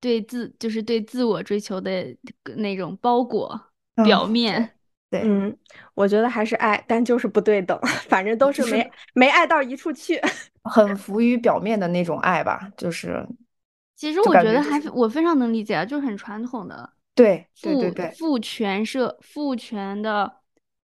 [0.00, 2.16] 对自，就是对自我追求的
[2.56, 3.60] 那种包裹
[4.04, 4.74] 表面。
[5.10, 5.56] 对，嗯，
[5.94, 7.78] 我觉得还是爱，但就是不对等，
[8.10, 10.20] 反正都是没没爱到一处去，
[10.64, 13.26] 很浮于表面的那种爱吧，就是。
[13.96, 20.40] 其实我觉得还我非常能理解啊，就是很传统的，对，对对对，父权社父权的，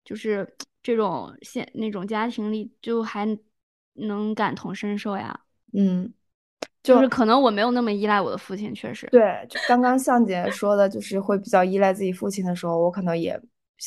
[0.03, 3.25] 就是这种现那种家庭里，就还
[3.93, 5.41] 能感同身受呀。
[5.73, 6.11] 嗯，
[6.95, 9.07] 就是可能我没有那么依赖我的父亲，确实。
[9.11, 13.39] 对，就刚刚向姐说的，就是会比较依赖自己父亲的时候，我可能也。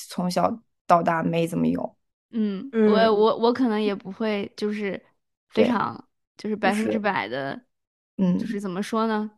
[0.08, 1.96] 从小到大没怎么有，
[2.30, 5.02] 嗯，我我我可能也不会，就是
[5.48, 6.00] 非常
[6.36, 7.60] 就是百分之百的，
[8.18, 9.28] 嗯，就是怎么说呢，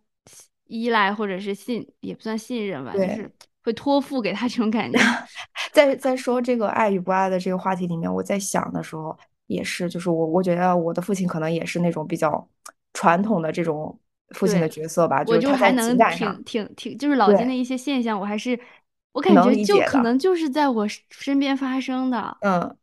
[0.66, 4.98] 依赖或者是信也不算信任吧，就是会托付给他这种感觉。
[5.72, 12.46] 在在说这个爱与不爱的这个话题里面，我在想的时候也是，就是我我觉得我的父亲可能也是那种比较
[12.92, 13.98] 传统的这种
[14.30, 18.58] 父亲的角色吧，我就还能挺挺挺，就是老金的一些现象，我还是。
[19.12, 22.74] 我感觉就可能就是在我身边发生的，嗯，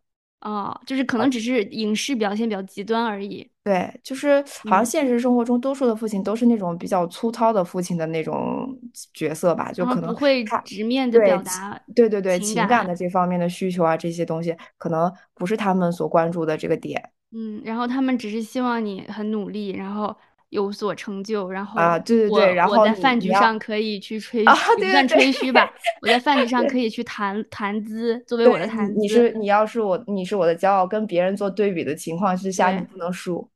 [0.41, 3.49] 哦，就是可能只是影视表现比较极端而已。
[3.63, 8.79] 对，就是好像现实生活中多数的父亲都是那种比较粗糙的父亲的那种
[9.11, 17.09] 角色吧，就可能不会直面的表达，对对对，情感的这方面的需求啊，这些东西可能不是他们所关注的这个点。
[17.31, 20.15] 嗯，然后他们只是希望你很努力，然后。
[20.49, 25.71] 有所成就，然后啊，对对对，然后我在饭局上可以去吹，不算吹嘘吧。
[26.01, 28.99] 我在饭局上可以去谈谈资，作 为我的谈资。
[28.99, 33.47] 你是你要是我，你是我的骄傲，跟别人做对比的情况之下，你不能输。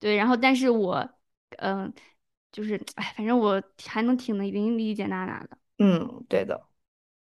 [0.00, 1.06] 对，然后但是我，
[1.58, 1.92] 嗯，
[2.50, 5.50] 就是哎，反正我还能挺能理解娜娜的。
[5.80, 6.58] 嗯，对的。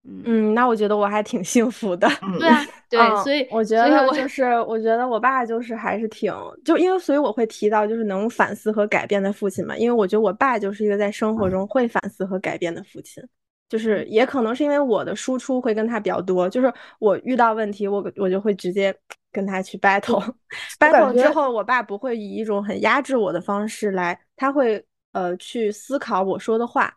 [0.06, 2.08] 嗯，那我觉得我还挺幸福的。
[2.38, 6.34] 对啊， 对，所以我觉得就是，我觉得我爸就是还是挺，
[6.66, 13.24] 就因为所以我会提到就是能反思和改变的父亲嘛，因为我觉得我爸就是一个在生活中会反思和改变的父亲，
[13.70, 18.94] 就是也可能是因为我的输出会跟他比较多，就是我遇到问题，我我就会直接
[19.32, 26.94] 跟他去 battle，battle 之后，我爸不会以一种很压制我的方式来，他会呃去思考我说的话。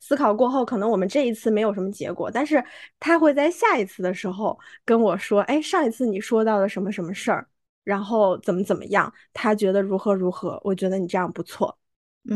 [0.00, 2.62] 思考过后，可能我们这一次没有什么结果，但是
[2.98, 7.46] 他会在下一次的时候跟我说：“哎，上一次你说到了什么什么事儿，
[7.84, 11.76] 然后怎么怎么样，他觉得如何如何，我觉得你这样不错。”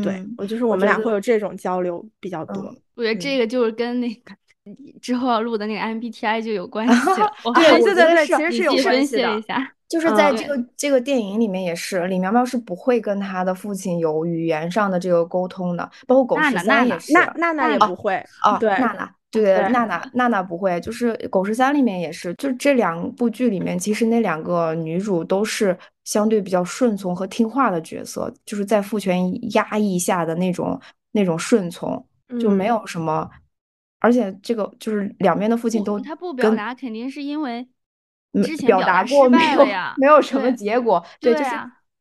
[0.01, 2.75] 对我就是我们俩会有这种交流比较多。
[2.95, 4.35] 我觉得这个就是跟那个
[4.99, 7.31] 之后要录的那个 MBTI 就有关系了。
[7.53, 9.74] 对对对，其实是有分析一下。
[9.87, 17.25] 就是在这个这个电影里面也是，李苗苗是不会跟她的父亲有语言上的这个沟通的，包括狗十三也是，娜。
[17.37, 30.79] 娜娜也不会啊，对，娜娜对对，娜娜娜娜不会，就是狗十三里面也是，就这两部剧里面，其实那两个女主都是相对比较顺从和听话的角色，就是在父权压抑下的那种
[31.11, 32.03] 那种顺从，
[32.39, 33.29] 就没有什么，
[33.99, 37.67] 而且这个就是两边的父亲都他不表达，肯定是因为。
[38.65, 39.65] 表达过没有？
[39.97, 41.03] 没有什么结果。
[41.19, 41.49] 对，就是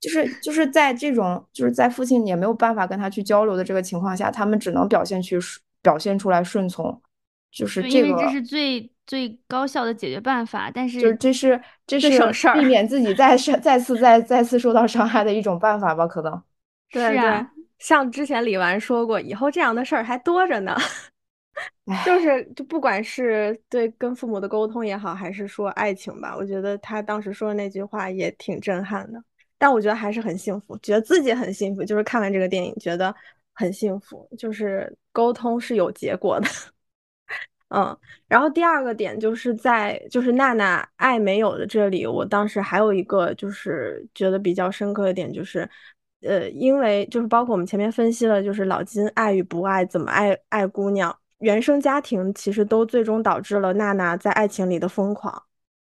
[0.00, 5.38] 就是就是在这种就是在父亲也没有办法跟他去交流的这个情况下，他们只能表现去
[5.82, 7.00] 表现出来顺从，
[7.50, 8.18] 就是这个。
[8.20, 12.08] 这是最最高效的解决办法，但是就是这是这是
[12.54, 16.06] 避 免自己再再再次再再次受到伤害的一种办法吧？
[16.06, 16.42] 可能。
[16.90, 20.76] 对啊，像之前李纨说过，以后这样的事儿还多着呢。
[22.06, 29.22] 就是就不管是对跟父母的沟通也好，还是说爱情吧，我觉得他当时说的那句话也挺震撼的。
[29.58, 33.14] 但我觉得还是很幸福，觉得自己很幸福，就是看完这个电影觉得
[33.54, 36.48] 很幸福，就是沟通是有结果的。
[37.68, 37.96] 嗯，
[38.28, 45.68] 然后第二个点就是在就是娜娜爱没有的这里，我当时还有一个就是觉得比较深刻的点就是，
[46.22, 51.16] 呃，因为就是包括我们前面分析了，就是老金爱与不爱，怎么爱爱姑娘。
[51.44, 55.42] 原生家庭其实都最终导致了娜娜在爱情里的疯狂，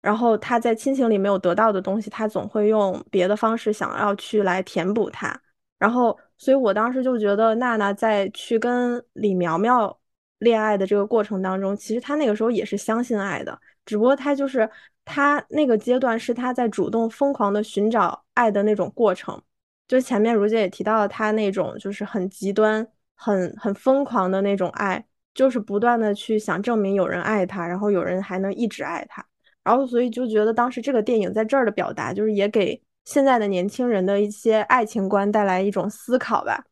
[0.02, 5.40] 然后她在亲情里没有得到的东西，她总会用别的方式想要去来填补它。
[5.78, 9.96] 然后，所以我当时就觉得娜娜在去跟李苗苗
[10.38, 14.68] 恋爱的这个过程当中，其实她那个时候也是相信爱的，只不过她就是
[15.04, 19.40] 她那个阶段是她在主动疯狂的寻找爱的那种过程。
[19.86, 22.84] 就前面如姐也提到了她那种就是很极端、
[23.14, 25.04] 很很疯狂的那种爱。
[25.36, 29.24] 就是不断的去想证明有人爱他，然后有人还能一直爱他，
[29.62, 36.64] 然后所以就觉得当时这个电影在这儿的表达，就是也给现在的年轻人的一些爱情观带来一种思考吧。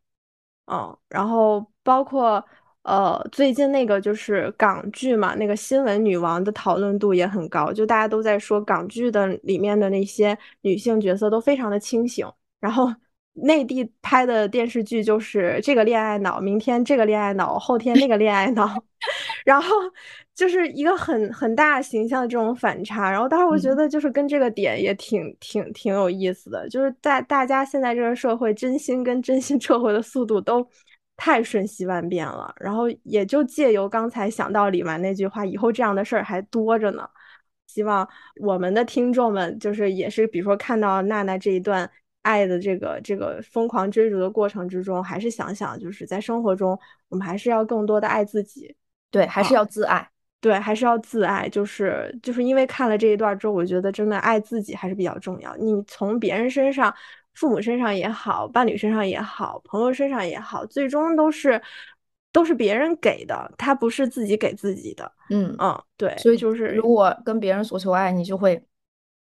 [0.67, 2.43] 嗯，然后包括
[2.85, 12.27] 呃最近那个就是港剧嘛，那个新闻女王的讨论度也很高，就大家都在说港剧的里面的那些女性角色都非常的清醒，
[12.61, 12.91] 然后。
[13.35, 18.68] 内地拍的电视剧就是这个恋爱脑，明天这个恋爱脑，后天那个恋爱脑，
[19.45, 19.74] 然后
[20.35, 23.11] 就是一个很很大形象的这种反差。
[23.11, 30.64] 然后当时我觉得就是跟这个点也挺挺挺有意思的，就是在大家现在这个社会，真心跟真心撤回的速度都
[31.16, 32.55] 太瞬息万变了。
[32.61, 37.09] 然后也就借由刚才想到李纨那句话，以后这样的事儿还多着呢。
[37.66, 38.09] 希望
[38.41, 41.91] 我们的听众们就是也是，比如说看到娜娜这一段。
[42.25, 46.77] 爱的这个这个疯狂追逐的过程之中，还是想想，就是在生活中，
[47.09, 48.75] 我们还是要更多的爱自己，
[49.11, 50.09] 对，还是要自爱，
[50.41, 51.49] 对，还是要自爱。
[51.49, 55.55] 就是就是因为看了这一段之后，我觉得真的爱自己还是比较重要。
[55.57, 56.93] 你从别人身上，
[57.35, 61.61] 父母身上也好，伴侣身上也好，朋友身上也好，最终都是
[62.33, 65.12] 都是别人给的，他不是自己给自己的。
[65.31, 68.62] 嗯嗯，对，所以就是如果跟别人索求爱，你就会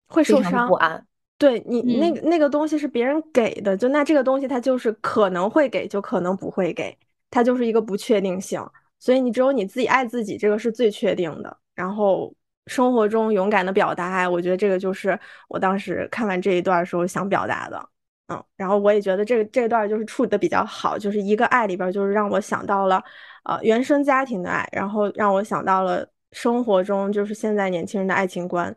[0.06, 1.06] 会受伤不安。
[1.36, 6.96] 对你那个那个东西是别人给的，就那这个东西它就是可能会给，就可能不会给，
[7.30, 8.64] 它就是一个不确定性。
[9.00, 11.54] 所以你只有你自己爱自己，这个是最确定的。
[11.74, 12.32] 然后
[12.68, 15.18] 生活中勇敢的表达爱，我觉得这个就是
[15.48, 17.88] 我当时看完这一段时候想表达的。
[18.28, 23.02] 嗯，然后我也觉得这个这段就是处理的比较好，就是一个爱里边就是让我想到了
[23.42, 28.74] 呃原生家庭的爱，然后让我想到了生活中就是现在年轻人的爱情观。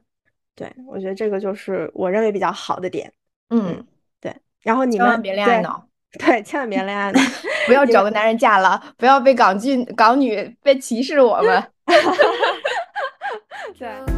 [0.57, 3.13] 对，我觉得这个就是我认为比较好的点。
[3.51, 3.85] 嗯，
[4.19, 4.35] 对。
[4.63, 5.87] 然后你们别恋爱脑，
[6.17, 7.19] 对，千万别恋爱脑，
[7.67, 11.63] 不要找个男人嫁了，不要被港剧港女被歧视我们。
[13.77, 14.16] 对。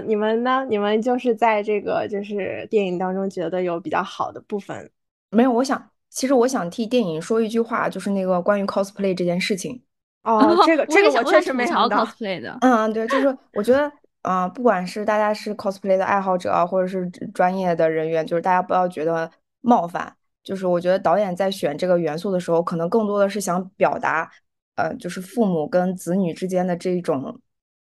[0.00, 0.64] 后你们呢？
[0.68, 4.90] 你们就是在这个就是电影当中觉得有比较好的部分
[5.30, 5.52] 没有？
[5.52, 9.82] 我想，其实我想替电影说一句话，就是那个关于 cosplay 这件事情。
[10.24, 12.04] 哦，这个 这个我确实没想到。
[12.04, 13.90] cosplay 的，嗯，对，就是我觉得，
[14.22, 19.30] 啊，不管是大家是 cosplay 的爱好者，或者是专业的人员，就是大家不要觉得
[19.60, 20.14] 冒犯。
[20.42, 24.30] 就是我觉得导演在选这个元素的时候，可能更多的是想表达，
[24.76, 27.38] 呃，就是父母跟子女之间的这种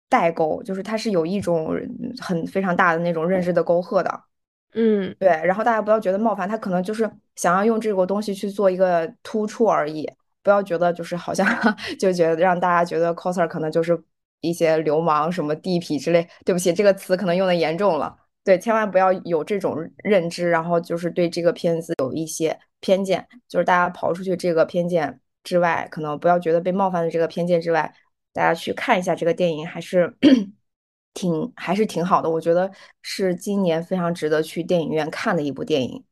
[0.08, 1.68] 代沟，就是它是有一种
[2.20, 4.22] 很非常大的那种认知的沟壑的。
[4.74, 5.28] 嗯，对。
[5.28, 10.06] 然后大家不要觉得冒犯，他可能就是想要用这个东西去做一个突出而已。
[10.42, 11.46] 不要觉得就是好像
[11.98, 14.00] 就觉得让大家觉得 coser 可能就是
[14.42, 16.28] 一些流氓什么地痞之类。
[16.44, 18.16] 对不起，这个词可能用的严重了。
[18.44, 23.26] 对，千万不要有这种认知，然后就是对这个片子有一些偏见。
[23.48, 27.92] 就是大家刨出去这个偏见之外，可能不要觉得被冒犯的这个偏见之外，
[28.36, 30.14] 大家去看一下这个电影，还是
[31.14, 32.28] 挺还是挺好的。
[32.28, 32.70] 我觉得
[33.00, 36.04] 是今年非常值得去电影院看的一部电影。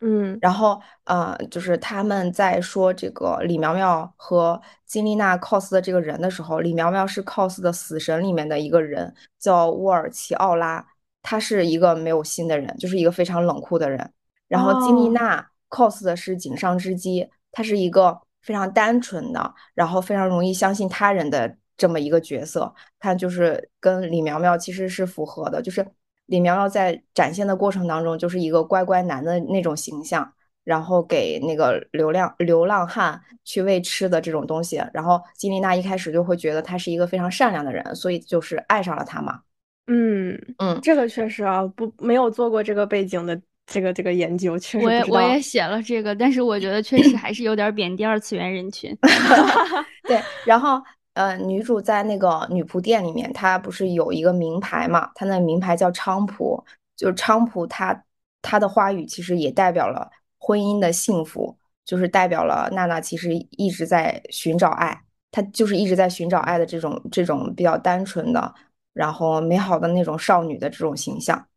[0.00, 10.86] 嗯，然后呃，就是他们在说这个李苗苗和金丽娜 cos 的这个人的时候，李苗苗是 cos 的死神里面的一个人，叫沃尔奇奥拉，
[11.20, 14.12] 他是一个没有心的人，就是一个非常冷酷的人。
[14.46, 22.74] 然后金丽娜 cos 的是井上织姬，他是一个非常单纯的，然后非常容易相信他人的这么一个角色。
[22.98, 25.86] 他就是跟李苗苗其实是符合的，就是。
[26.30, 30.30] 李苗苗在展现的过程当中，就是一个乖乖男的那种形象，
[30.62, 39.40] 然后给那个流浪流浪汉去喂吃的这种东西，然后金丽娜一开始就会觉得他是一个非常善良的人，所以就是爱上了他嘛。
[39.86, 43.40] 嗯嗯，这个确实啊，不没有做过这个背景的
[43.70, 48.96] 这个这个研究，确实我也我也写了这个，但是我觉得确实还是有点贬低二次元人群。
[50.02, 50.82] 对，然后。
[51.14, 55.10] 呃，女主在那个女仆店里面，她不是有一个名牌嘛？
[55.16, 56.64] 她那名牌叫菖蒲，
[56.96, 58.04] 就是菖蒲，她
[58.40, 60.08] 她的花语其实也代表了
[60.38, 65.02] 婚姻的幸福，就是代表了娜娜其实一直在寻找爱，
[65.32, 68.54] 她就是一直在寻找爱的这种这种比较单纯的，
[68.92, 71.47] 然后美好的那种少女的这种形象。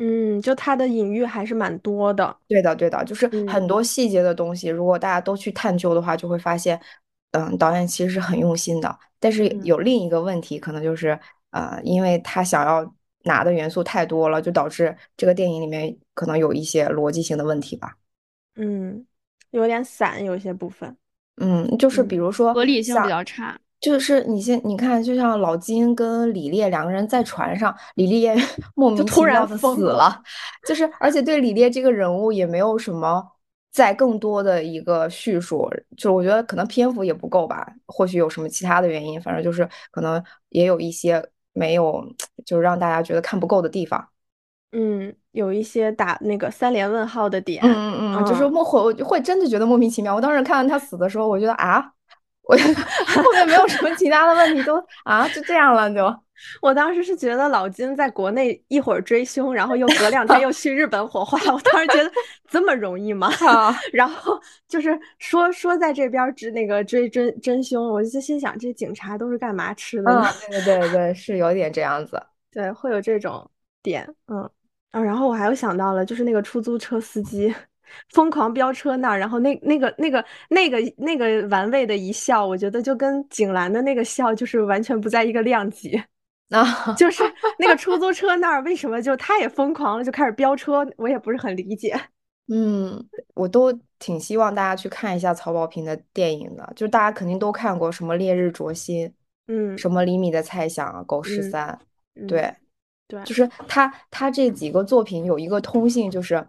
[0.00, 2.36] 嗯，就它的隐喻还是蛮多的。
[2.48, 6.80] 对的，对的，就是很多细节的东西，如果大家都去探究的话，就会发现。
[7.32, 11.16] 嗯，导演其实是很用心的，但是有另一个问题，可能就是，
[11.50, 12.92] 呃，因为他想要
[13.22, 17.94] 拿的元素太多了，就导致这个电影里面可能有一些逻辑性的问题吧。
[18.56, 19.06] 嗯，
[19.52, 20.96] 有点散，有些部分。
[21.36, 23.56] 嗯，就是比如说合理性比较差。
[23.80, 28.36] 就是你先你看，就像老金跟李烈两个人在船上，李烈
[28.76, 30.22] 莫名其妙的死了，
[30.66, 33.26] 就是而且对李烈这个人物也没有什么。
[33.72, 42.04] 再更多的一个叙述，就是我觉得可能篇幅也不够吧，或许有什么其他的原因，反正就是可能也有一些没有，
[42.44, 44.04] 就是让大家觉得看不够的地方。
[44.72, 47.62] 嗯，有一些打那个三连问号的点。
[47.62, 50.16] 嗯嗯嗯，就是莫会会真的觉得莫名其妙。
[50.16, 51.92] 我当时看到他死的时候，我觉得啊，
[52.50, 56.14] 我后面没有什么其他的问题，都啊就这样了就。
[56.62, 61.38] 我当时是觉得老金在国内一会儿追凶，然后又隔两天又去日本火化。
[61.52, 62.10] 我当时觉得
[62.48, 63.30] 这么容易吗？
[63.92, 70.10] 然后就是说说在这边追那个追真真凶，我就心想这警察都是干嘛吃的？
[70.10, 72.18] 嗯，对对对对，是有点这样子。
[72.50, 73.48] 对，会有这种
[73.82, 74.50] 点，嗯
[74.92, 75.02] 啊。
[75.02, 77.54] 然后我还有想到了，就是那个出租车司机
[78.10, 86.00] 疯狂飙车那儿，然后那那个那个那个那个玩味的一笑，我觉得就跟景兰的那个笑就是完全不在一个量级。
[86.50, 87.22] 啊，就是
[87.60, 90.84] 那个出租车那儿，为什么就他也疯狂了，就开始飙车？
[90.96, 91.94] 我也不是很理解。
[92.48, 99.06] 嗯，我都挺希望大家去看一下曹保平的电影的，就是大家肯定都看过什么《烈日灼心》，
[99.46, 101.78] 嗯，什么《厘米的猜想》《啊狗十三》，
[102.26, 102.52] 对，
[103.06, 106.44] 对，就是他他这几个作品有一个通性，就是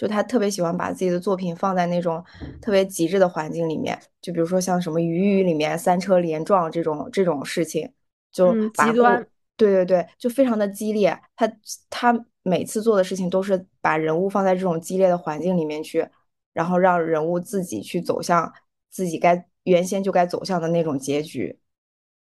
[0.00, 2.24] 就他特别喜欢把自己的作品放在那种
[2.62, 7.92] 特别极致的环境里面，就比如说像什么《雨雨》里面三车连撞这种这种事情。
[8.32, 9.26] 就极端，
[9.56, 11.20] 对对对，就非常的激烈。
[11.34, 11.52] 他
[11.90, 16.08] 他每次做的事情都是把人物放在这种激烈的环境里面去，
[16.52, 18.52] 然后让人物自己去走向
[18.88, 21.58] 自己该原先就该走向的那种结局。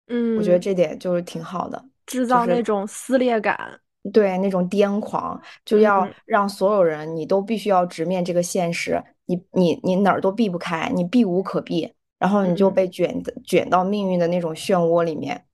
[0.08, 3.78] 嗯，我觉得这点就是挺好的，制造那种撕裂感，
[4.10, 15.44] 对那种癫狂，就要让所有人你都必须要直面这个现实，你你你哪儿都避不开，你避无可避，然后你就被卷的卷到命运的那种漩涡里面。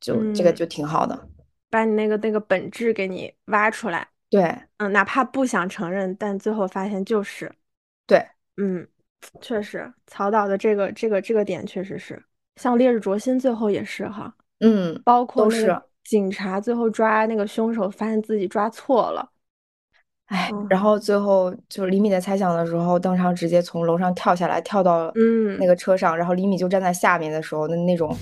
[0.00, 1.28] 就这个就挺好的，
[1.70, 4.08] 把你那个那个本质给你挖出来。
[4.28, 4.42] 对，
[4.78, 7.52] 嗯，哪怕不想承认，但最后发现就是。
[8.04, 8.26] 对，
[8.56, 8.84] 嗯，
[9.40, 12.20] 确实，曹导的这个这个这个点确实是，
[12.56, 19.30] 像《烈日灼心》最后也是哈，嗯，包括都是警察最后抓那个凶手，发现自己抓错了。
[20.26, 28.16] 哎，然后最后就是李米的猜想的时候，邓超直接从楼上跳下来，跳到嗯那个车上，然后李米就站在下面的时候的那种。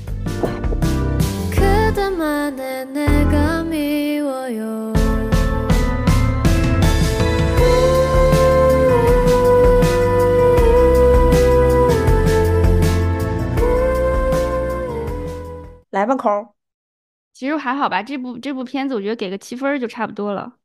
[15.90, 16.59] 来吧，抠。
[17.40, 20.58] 其实还好吧，这部这部片子我觉得给个七分就差不多了。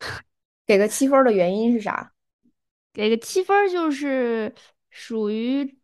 [0.64, 2.14] 给个七分的原因是啥？
[2.94, 4.54] 给个七分就是
[4.88, 5.78] 属于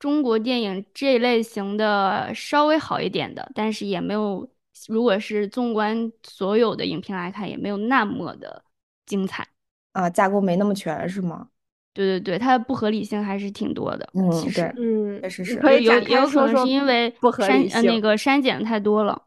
[0.00, 4.50] 中国电影这类型的稍微好一点的，但是也没有，
[4.88, 8.64] 如果是纵观所有的影评来看，也没有那么的
[9.06, 9.46] 精彩
[9.92, 11.48] 啊，架构没那么全是吗？
[11.92, 14.08] 对对对，它的不合理性还是挺多的。
[14.14, 19.23] 嗯，其实，嗯，确实是，可以有有可能是因为不合理性，那个删减太多了。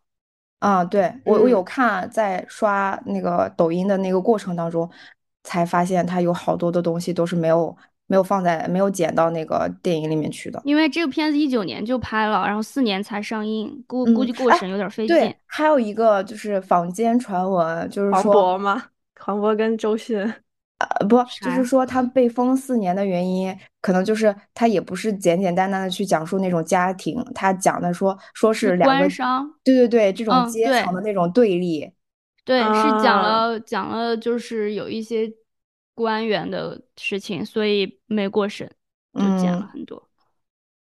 [0.60, 4.90] 啊，对我我有看，在刷那个抖音的那个过程当中，
[5.44, 7.76] 才发现它有好多的东西都是没有
[8.08, 10.60] 没有放在没有剪到那个电影里面去的。
[10.66, 15.16] 因为这个片子一九年就拍了，然后四年才上映，估估计过程有点费劲。
[15.16, 18.84] 对，还有一个就是坊间传闻，就是说黄渤吗？
[19.20, 20.34] 黄渤跟周迅。
[20.80, 23.52] 呃，不，就是说他被封四年的原因，
[23.82, 29.10] 可能就是他也不是简简单单的去讲述那种家庭，他讲的说说是两个，
[29.64, 31.92] 对对对，这种阶层的那种对立，
[32.46, 35.28] 对，是讲了讲了，就是有一些
[35.96, 38.70] 官员的事情，所以没过审，
[39.16, 40.08] 就减了很多，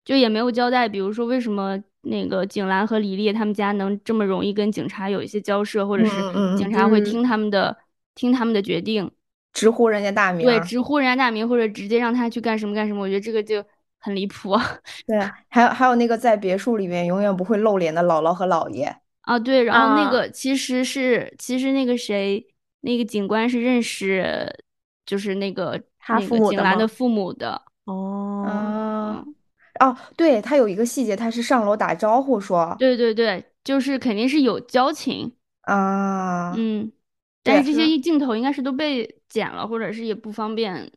[0.04, 7.78] 就也没有交代，比如说为什么那个景兰和李丽他们家能这么容易跟警察有一些交涉，或者是警察会听他们的
[8.16, 9.12] 听他们的决定。
[9.54, 13.64] 直呼人家大名，对，直呼人家大名，或者直接让他去干什么干什么，我觉得这个就
[14.00, 14.58] 很离谱。
[15.06, 22.46] 对，还有还有那个在别墅里面永远不会露脸的姥姥和姥爷啊，对，然后那个其实是其实那个谁，
[22.82, 24.52] 那个警官是认识，
[25.06, 29.24] 就是那个他父母景岚的父母的哦
[29.80, 35.32] 哦，对他有一个细节，他是上楼打招呼说，对对对，就是肯定是有交情
[35.62, 36.92] 啊，嗯。
[37.46, 40.92] 但是这些镜头应该是都被剪了，或者是也不方便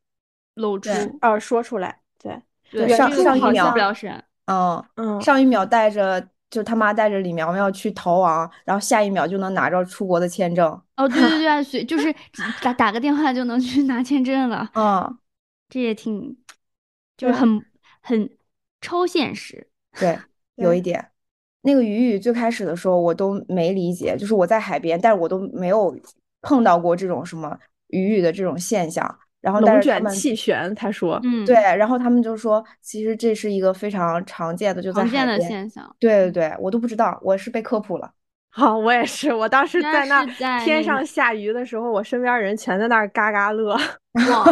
[0.57, 0.91] 露出，
[1.22, 2.01] 呃，说出来。
[2.22, 2.39] 对
[2.70, 4.22] 对，上上一秒不了审。
[4.45, 10.70] 嗯嗯，上一秒带着就他妈带着李苗苗去逃亡，然后下一秒就能拿着出国的签证。
[10.99, 12.14] 哦，对对对， 随就是
[12.61, 14.70] 打打个电话就能去拿签证了。
[14.74, 15.18] 嗯，
[15.70, 16.37] 这也挺，
[17.16, 17.64] 就是很
[18.03, 18.28] 很
[18.82, 19.66] 超现实。
[19.99, 20.18] 对，
[20.57, 21.11] 有一点。
[21.62, 25.99] 那个雨雨最开始的时候我都没理解，就是我在海边，但是我都没有。
[26.43, 27.59] 碰到过这种什么
[27.89, 35.97] 雨雨的这种现象，然后龙卷气旋，他说，嗯，对，然后他们就说，其实这是一个非常常见的，就在常见的现象。
[35.99, 38.12] 对对对，我都不知道，我是被科普了。
[38.49, 40.24] 好，我也是，我当时在那
[40.64, 43.76] 天上下雨的时候，我身边人全在那儿嘎嘎乐。
[44.30, 44.45] 哇，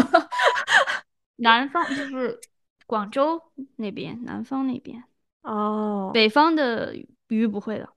[1.36, 2.38] 南方就是
[2.86, 3.40] 广州
[3.76, 5.02] 那边，南方那边
[5.42, 6.94] 哦，北方的
[7.28, 7.88] 鱼不会的。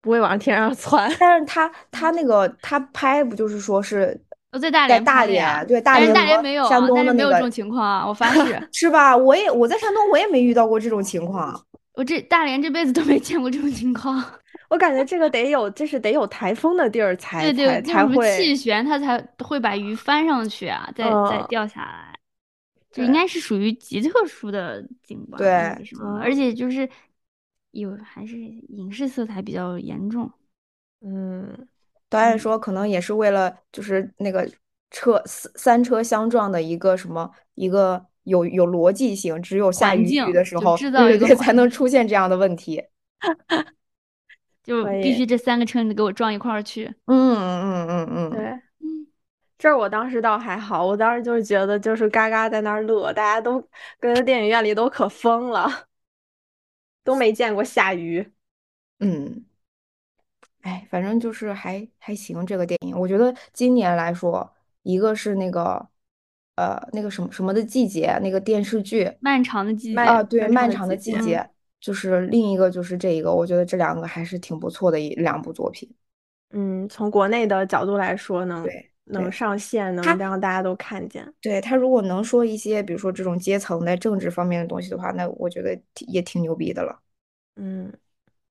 [0.00, 4.18] 不会往天上窜， 但是他他那个他拍不就是说是
[4.60, 8.60] 在大连大连对大连大连没有山东的没有这种情况啊，我发誓。
[8.72, 9.16] 是吧？
[9.16, 14.22] 我也我在山东我也没遇到过这种情况，我这大连这辈子都没见过这种情况。
[14.70, 22.14] 我感觉这个得有，这是得有台风的地儿才对对才会气旋，它才会把鱼翻上去啊，再再掉下来，
[22.92, 25.50] 这应该是属于极特殊的景观，对，
[26.20, 26.88] 而且就是
[27.70, 30.30] 有还是影视色彩比较严重。
[31.02, 31.68] 嗯，
[32.08, 34.48] 导演说可能也是为了就是那个
[34.90, 42.84] 车三三车相撞的一个什么一个有有逻辑性，只有下雨雨的时候，对对才能出现这样的问题。
[44.62, 46.84] 就必须这三个车你给我撞一块儿去。
[47.06, 48.60] 嗯嗯嗯嗯，对，
[49.56, 53.66] 这我当时倒还好，我当时就是觉得就是嘎嘎在那儿乐，大家都
[53.98, 55.66] 跟电影院里都可疯了，
[57.04, 58.32] 都没见过下雨。
[58.98, 59.44] 嗯。
[60.62, 65.88] 哎，反正就是还还行，这个电影，我觉得今年来说，一个是那个，
[66.56, 71.48] 呃，那个什么什么的季节，那个电视剧，漫长的季节啊，对，漫长的季节，
[71.80, 75.90] 就是另一个就是这一个，我觉得这两个还是挺不错的一两部作品。
[76.50, 81.26] 嗯，从国内的角度来说，呢对能上线，能让大家都看见。
[81.40, 86.98] 对他如果能说一些，比如说这种阶层的政治方面的东西的话，那我觉得也挺牛逼的了。
[87.56, 87.92] 嗯。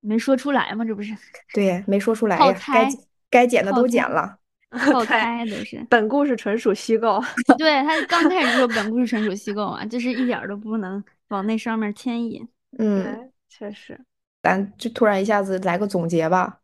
[0.02, 0.82] 没说出来吗？
[0.82, 1.14] 这不是
[1.52, 2.58] 对，没说出来呀。
[2.72, 2.88] 该
[3.28, 4.38] 该剪的都剪了，
[4.70, 5.86] 好开都是。
[5.90, 7.22] 本故事纯属虚构。
[7.58, 12.48] 对他刚开始说本故事纯属虚构啊，就是一点都不能往那上面牵引。
[12.78, 14.00] 嗯，确实。
[14.42, 16.62] 咱就突然一下子来个总结吧。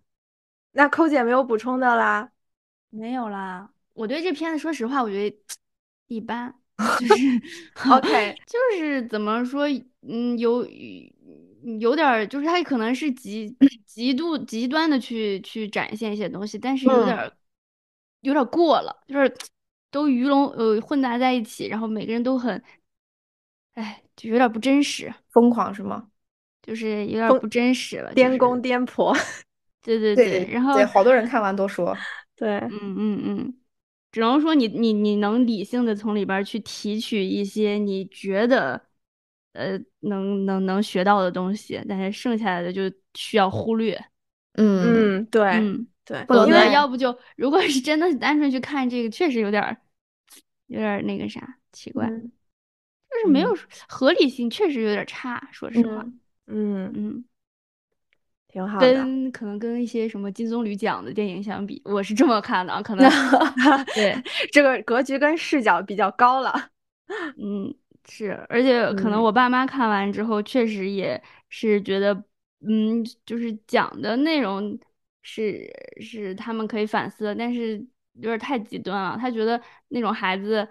[0.73, 2.31] 那扣姐没有补充的啦？
[2.89, 3.69] 没有啦。
[3.97, 5.37] 我对这片子说实话，我觉得
[6.09, 6.55] 一般，
[7.01, 7.15] 就是
[7.91, 9.67] OK， 就是怎么说，
[10.03, 10.67] 嗯，有
[11.81, 17.33] 有点，就是他可能是极 极度极端的去去展现一些东西，但是有点
[18.21, 19.35] 有点过了，就是
[19.91, 22.63] 都鱼龙呃混杂在一起，然后每个人都很，
[23.75, 26.09] 哎，就有点不真实，疯狂是吗？
[26.63, 29.17] 就是有点不真实了，颠公颠婆。
[29.83, 31.97] 对对对，然后对好多人看完都说，
[32.35, 33.55] 对，嗯嗯嗯，
[34.17, 38.81] 只能说你你你能理性的从里边去提取一些你觉得
[39.53, 44.03] 呃能能能学到的东西，但是剩下来的就需要忽略。
[44.55, 49.77] 嗯嗯，对，嗯对，否则要不就如果是真的单纯去看这个，确实有点儿
[50.69, 52.33] 有点儿那个啥奇怪，嗯
[53.11, 53.55] 就是没有
[53.87, 56.07] 合理性，确实有点差，说实话。
[56.47, 57.25] 嗯，嗯，
[58.57, 58.91] 挺好的。
[58.91, 63.07] 跟可能跟一些什么金棕榈奖的电影相比，我是这么看的啊，可能
[63.95, 64.17] 对，
[64.51, 66.71] 这个格局跟视角比较高了。
[67.37, 67.75] 嗯，
[68.09, 72.15] 是，而且可能嗯我爸妈看完之后，确实也是觉得，
[72.67, 74.79] 嗯，就是讲的内容
[75.21, 77.77] 是是他们可以反思的，但是
[78.15, 79.19] 有点太极端了。
[79.21, 80.67] 他觉得那种孩子，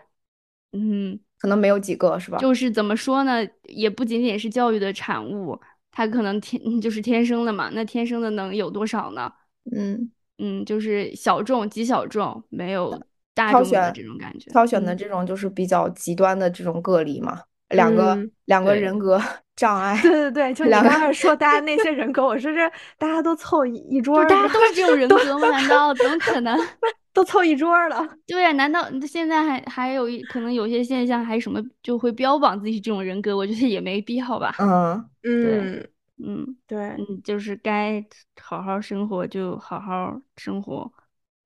[0.74, 2.40] 嗯，可能没有几个是吧？
[2.40, 5.62] 就是怎么说呢，也不仅仅是教育的产物，
[5.96, 9.32] 他可能天就是天生的嘛，那天生的能有多少呢？
[9.74, 13.02] 嗯，嗯，就是小众极小众，没有
[13.34, 14.52] 大挑众的选这种感觉。
[14.52, 19.22] 挑选的嗯这种就是比较极端的这种个例嘛，两个嗯两个人格
[19.56, 25.50] 障碍，对对对，就你刚才说大家那些人格，我说这大家都凑一一桌大家都是这种人格吗？
[25.50, 26.58] 难道怎么可能？
[27.14, 28.06] 都凑一桌了。
[28.28, 33.38] 对呀、难道现在还还有一可能有些现象还什么就会标榜自己是这种人格？
[33.38, 34.54] 我觉得也没必要吧。
[34.60, 35.88] 嗯，嗯，
[36.22, 38.04] 嗯对，嗯，就是该
[38.42, 40.92] 好好生活就好好生活，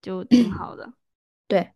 [0.01, 0.91] 就挺好的。
[1.47, 1.69] 对，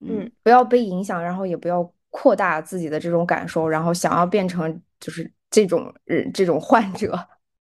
[0.00, 7.16] 嗯，不要被影响，然后也不要扩大自己的这种感受，然后想要变成就是这种人这种患者，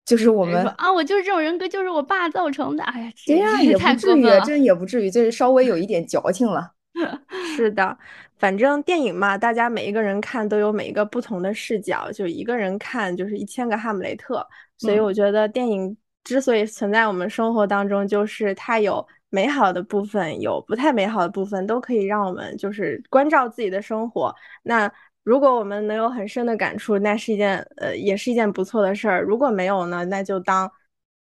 [0.05, 2.85] 就是我们啊，我就是这种人格，就是我爸造成的。
[2.85, 4.24] 哎呀，这样也太不至于。
[4.45, 6.70] 这也不至于，就是稍微有一点矫情了。
[7.57, 7.99] 是的，
[8.39, 14.47] 反正电影嘛，大家每一个人看都有每一个不同的视角，就一个人看就是一千个哈姆雷特。
[14.78, 24.35] 所以嗯我觉得电影之所以存在我们生活当中，就是它有美好的部分，有不太美好的部分，都可以让我们就是关照自己的生活。
[24.62, 24.93] 那
[25.25, 29.23] 如果我们能有很深的感触，那是一件呃，也是一件不错的事儿。
[29.23, 30.70] 如果没有呢，那就当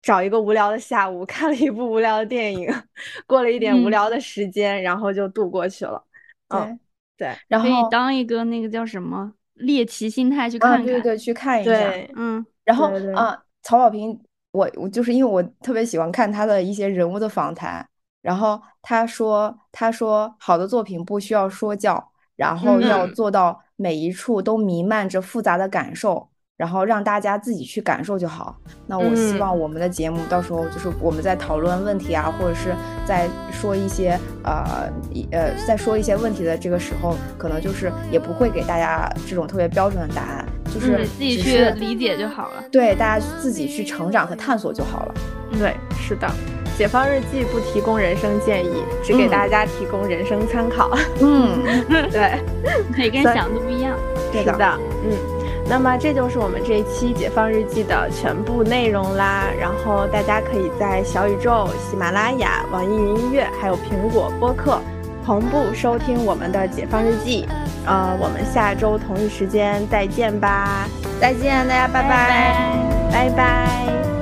[0.01, 2.69] 找一个无聊的下午， 看了一部无聊的电影，
[3.25, 6.03] 过了一点无嗯聊的时间，然后就度过去了。
[6.49, 6.79] 嗯，
[7.17, 10.85] 对，对可以然后当一个那个叫什么猎奇心态去啊，看看。
[10.85, 11.71] 对对对，去看一下。
[11.71, 14.19] 对，嗯然后对对啊，曹保平，
[14.51, 17.87] 我我就是因为我特别喜欢看他的一些人物的访谈，
[18.21, 28.57] 然后他说他说好的作品不需要说教，然后要嗯做到每一处都弥漫着复杂的感受，然后让大家自己去感受就好。
[28.87, 32.73] 那我希嗯望我们的节目到时候就是我们在讨论问题啊，或者是
[33.05, 42.63] 在说一些呃一呃在说一些问题的这个时候，可能就是也不会给大家这种特别标准的答案，就是对自己去理解就好了。
[42.71, 45.13] 对大家自己去成长和探索就好了。
[45.59, 46.27] 对，是的。
[46.77, 50.91] 解放日记不提供人生建议，只给嗯大家提供人生参考。
[51.19, 51.63] 嗯，
[52.11, 52.39] 对，
[52.95, 53.97] 每个人想的不一样。
[54.31, 55.17] 是的，嗯。
[55.69, 59.45] 那么这就是我们这一期解放日记的全部内容啦。
[59.59, 64.79] 然后大家可以在小宇宙、喜马拉雅、网易云音乐还有苹果播客
[65.25, 67.45] 同步收听我们的解放日记。
[67.85, 70.87] 呃，我们下周同一时间再见吧，
[71.19, 72.09] 再见，大家拜拜
[73.11, 74.16] 拜拜拜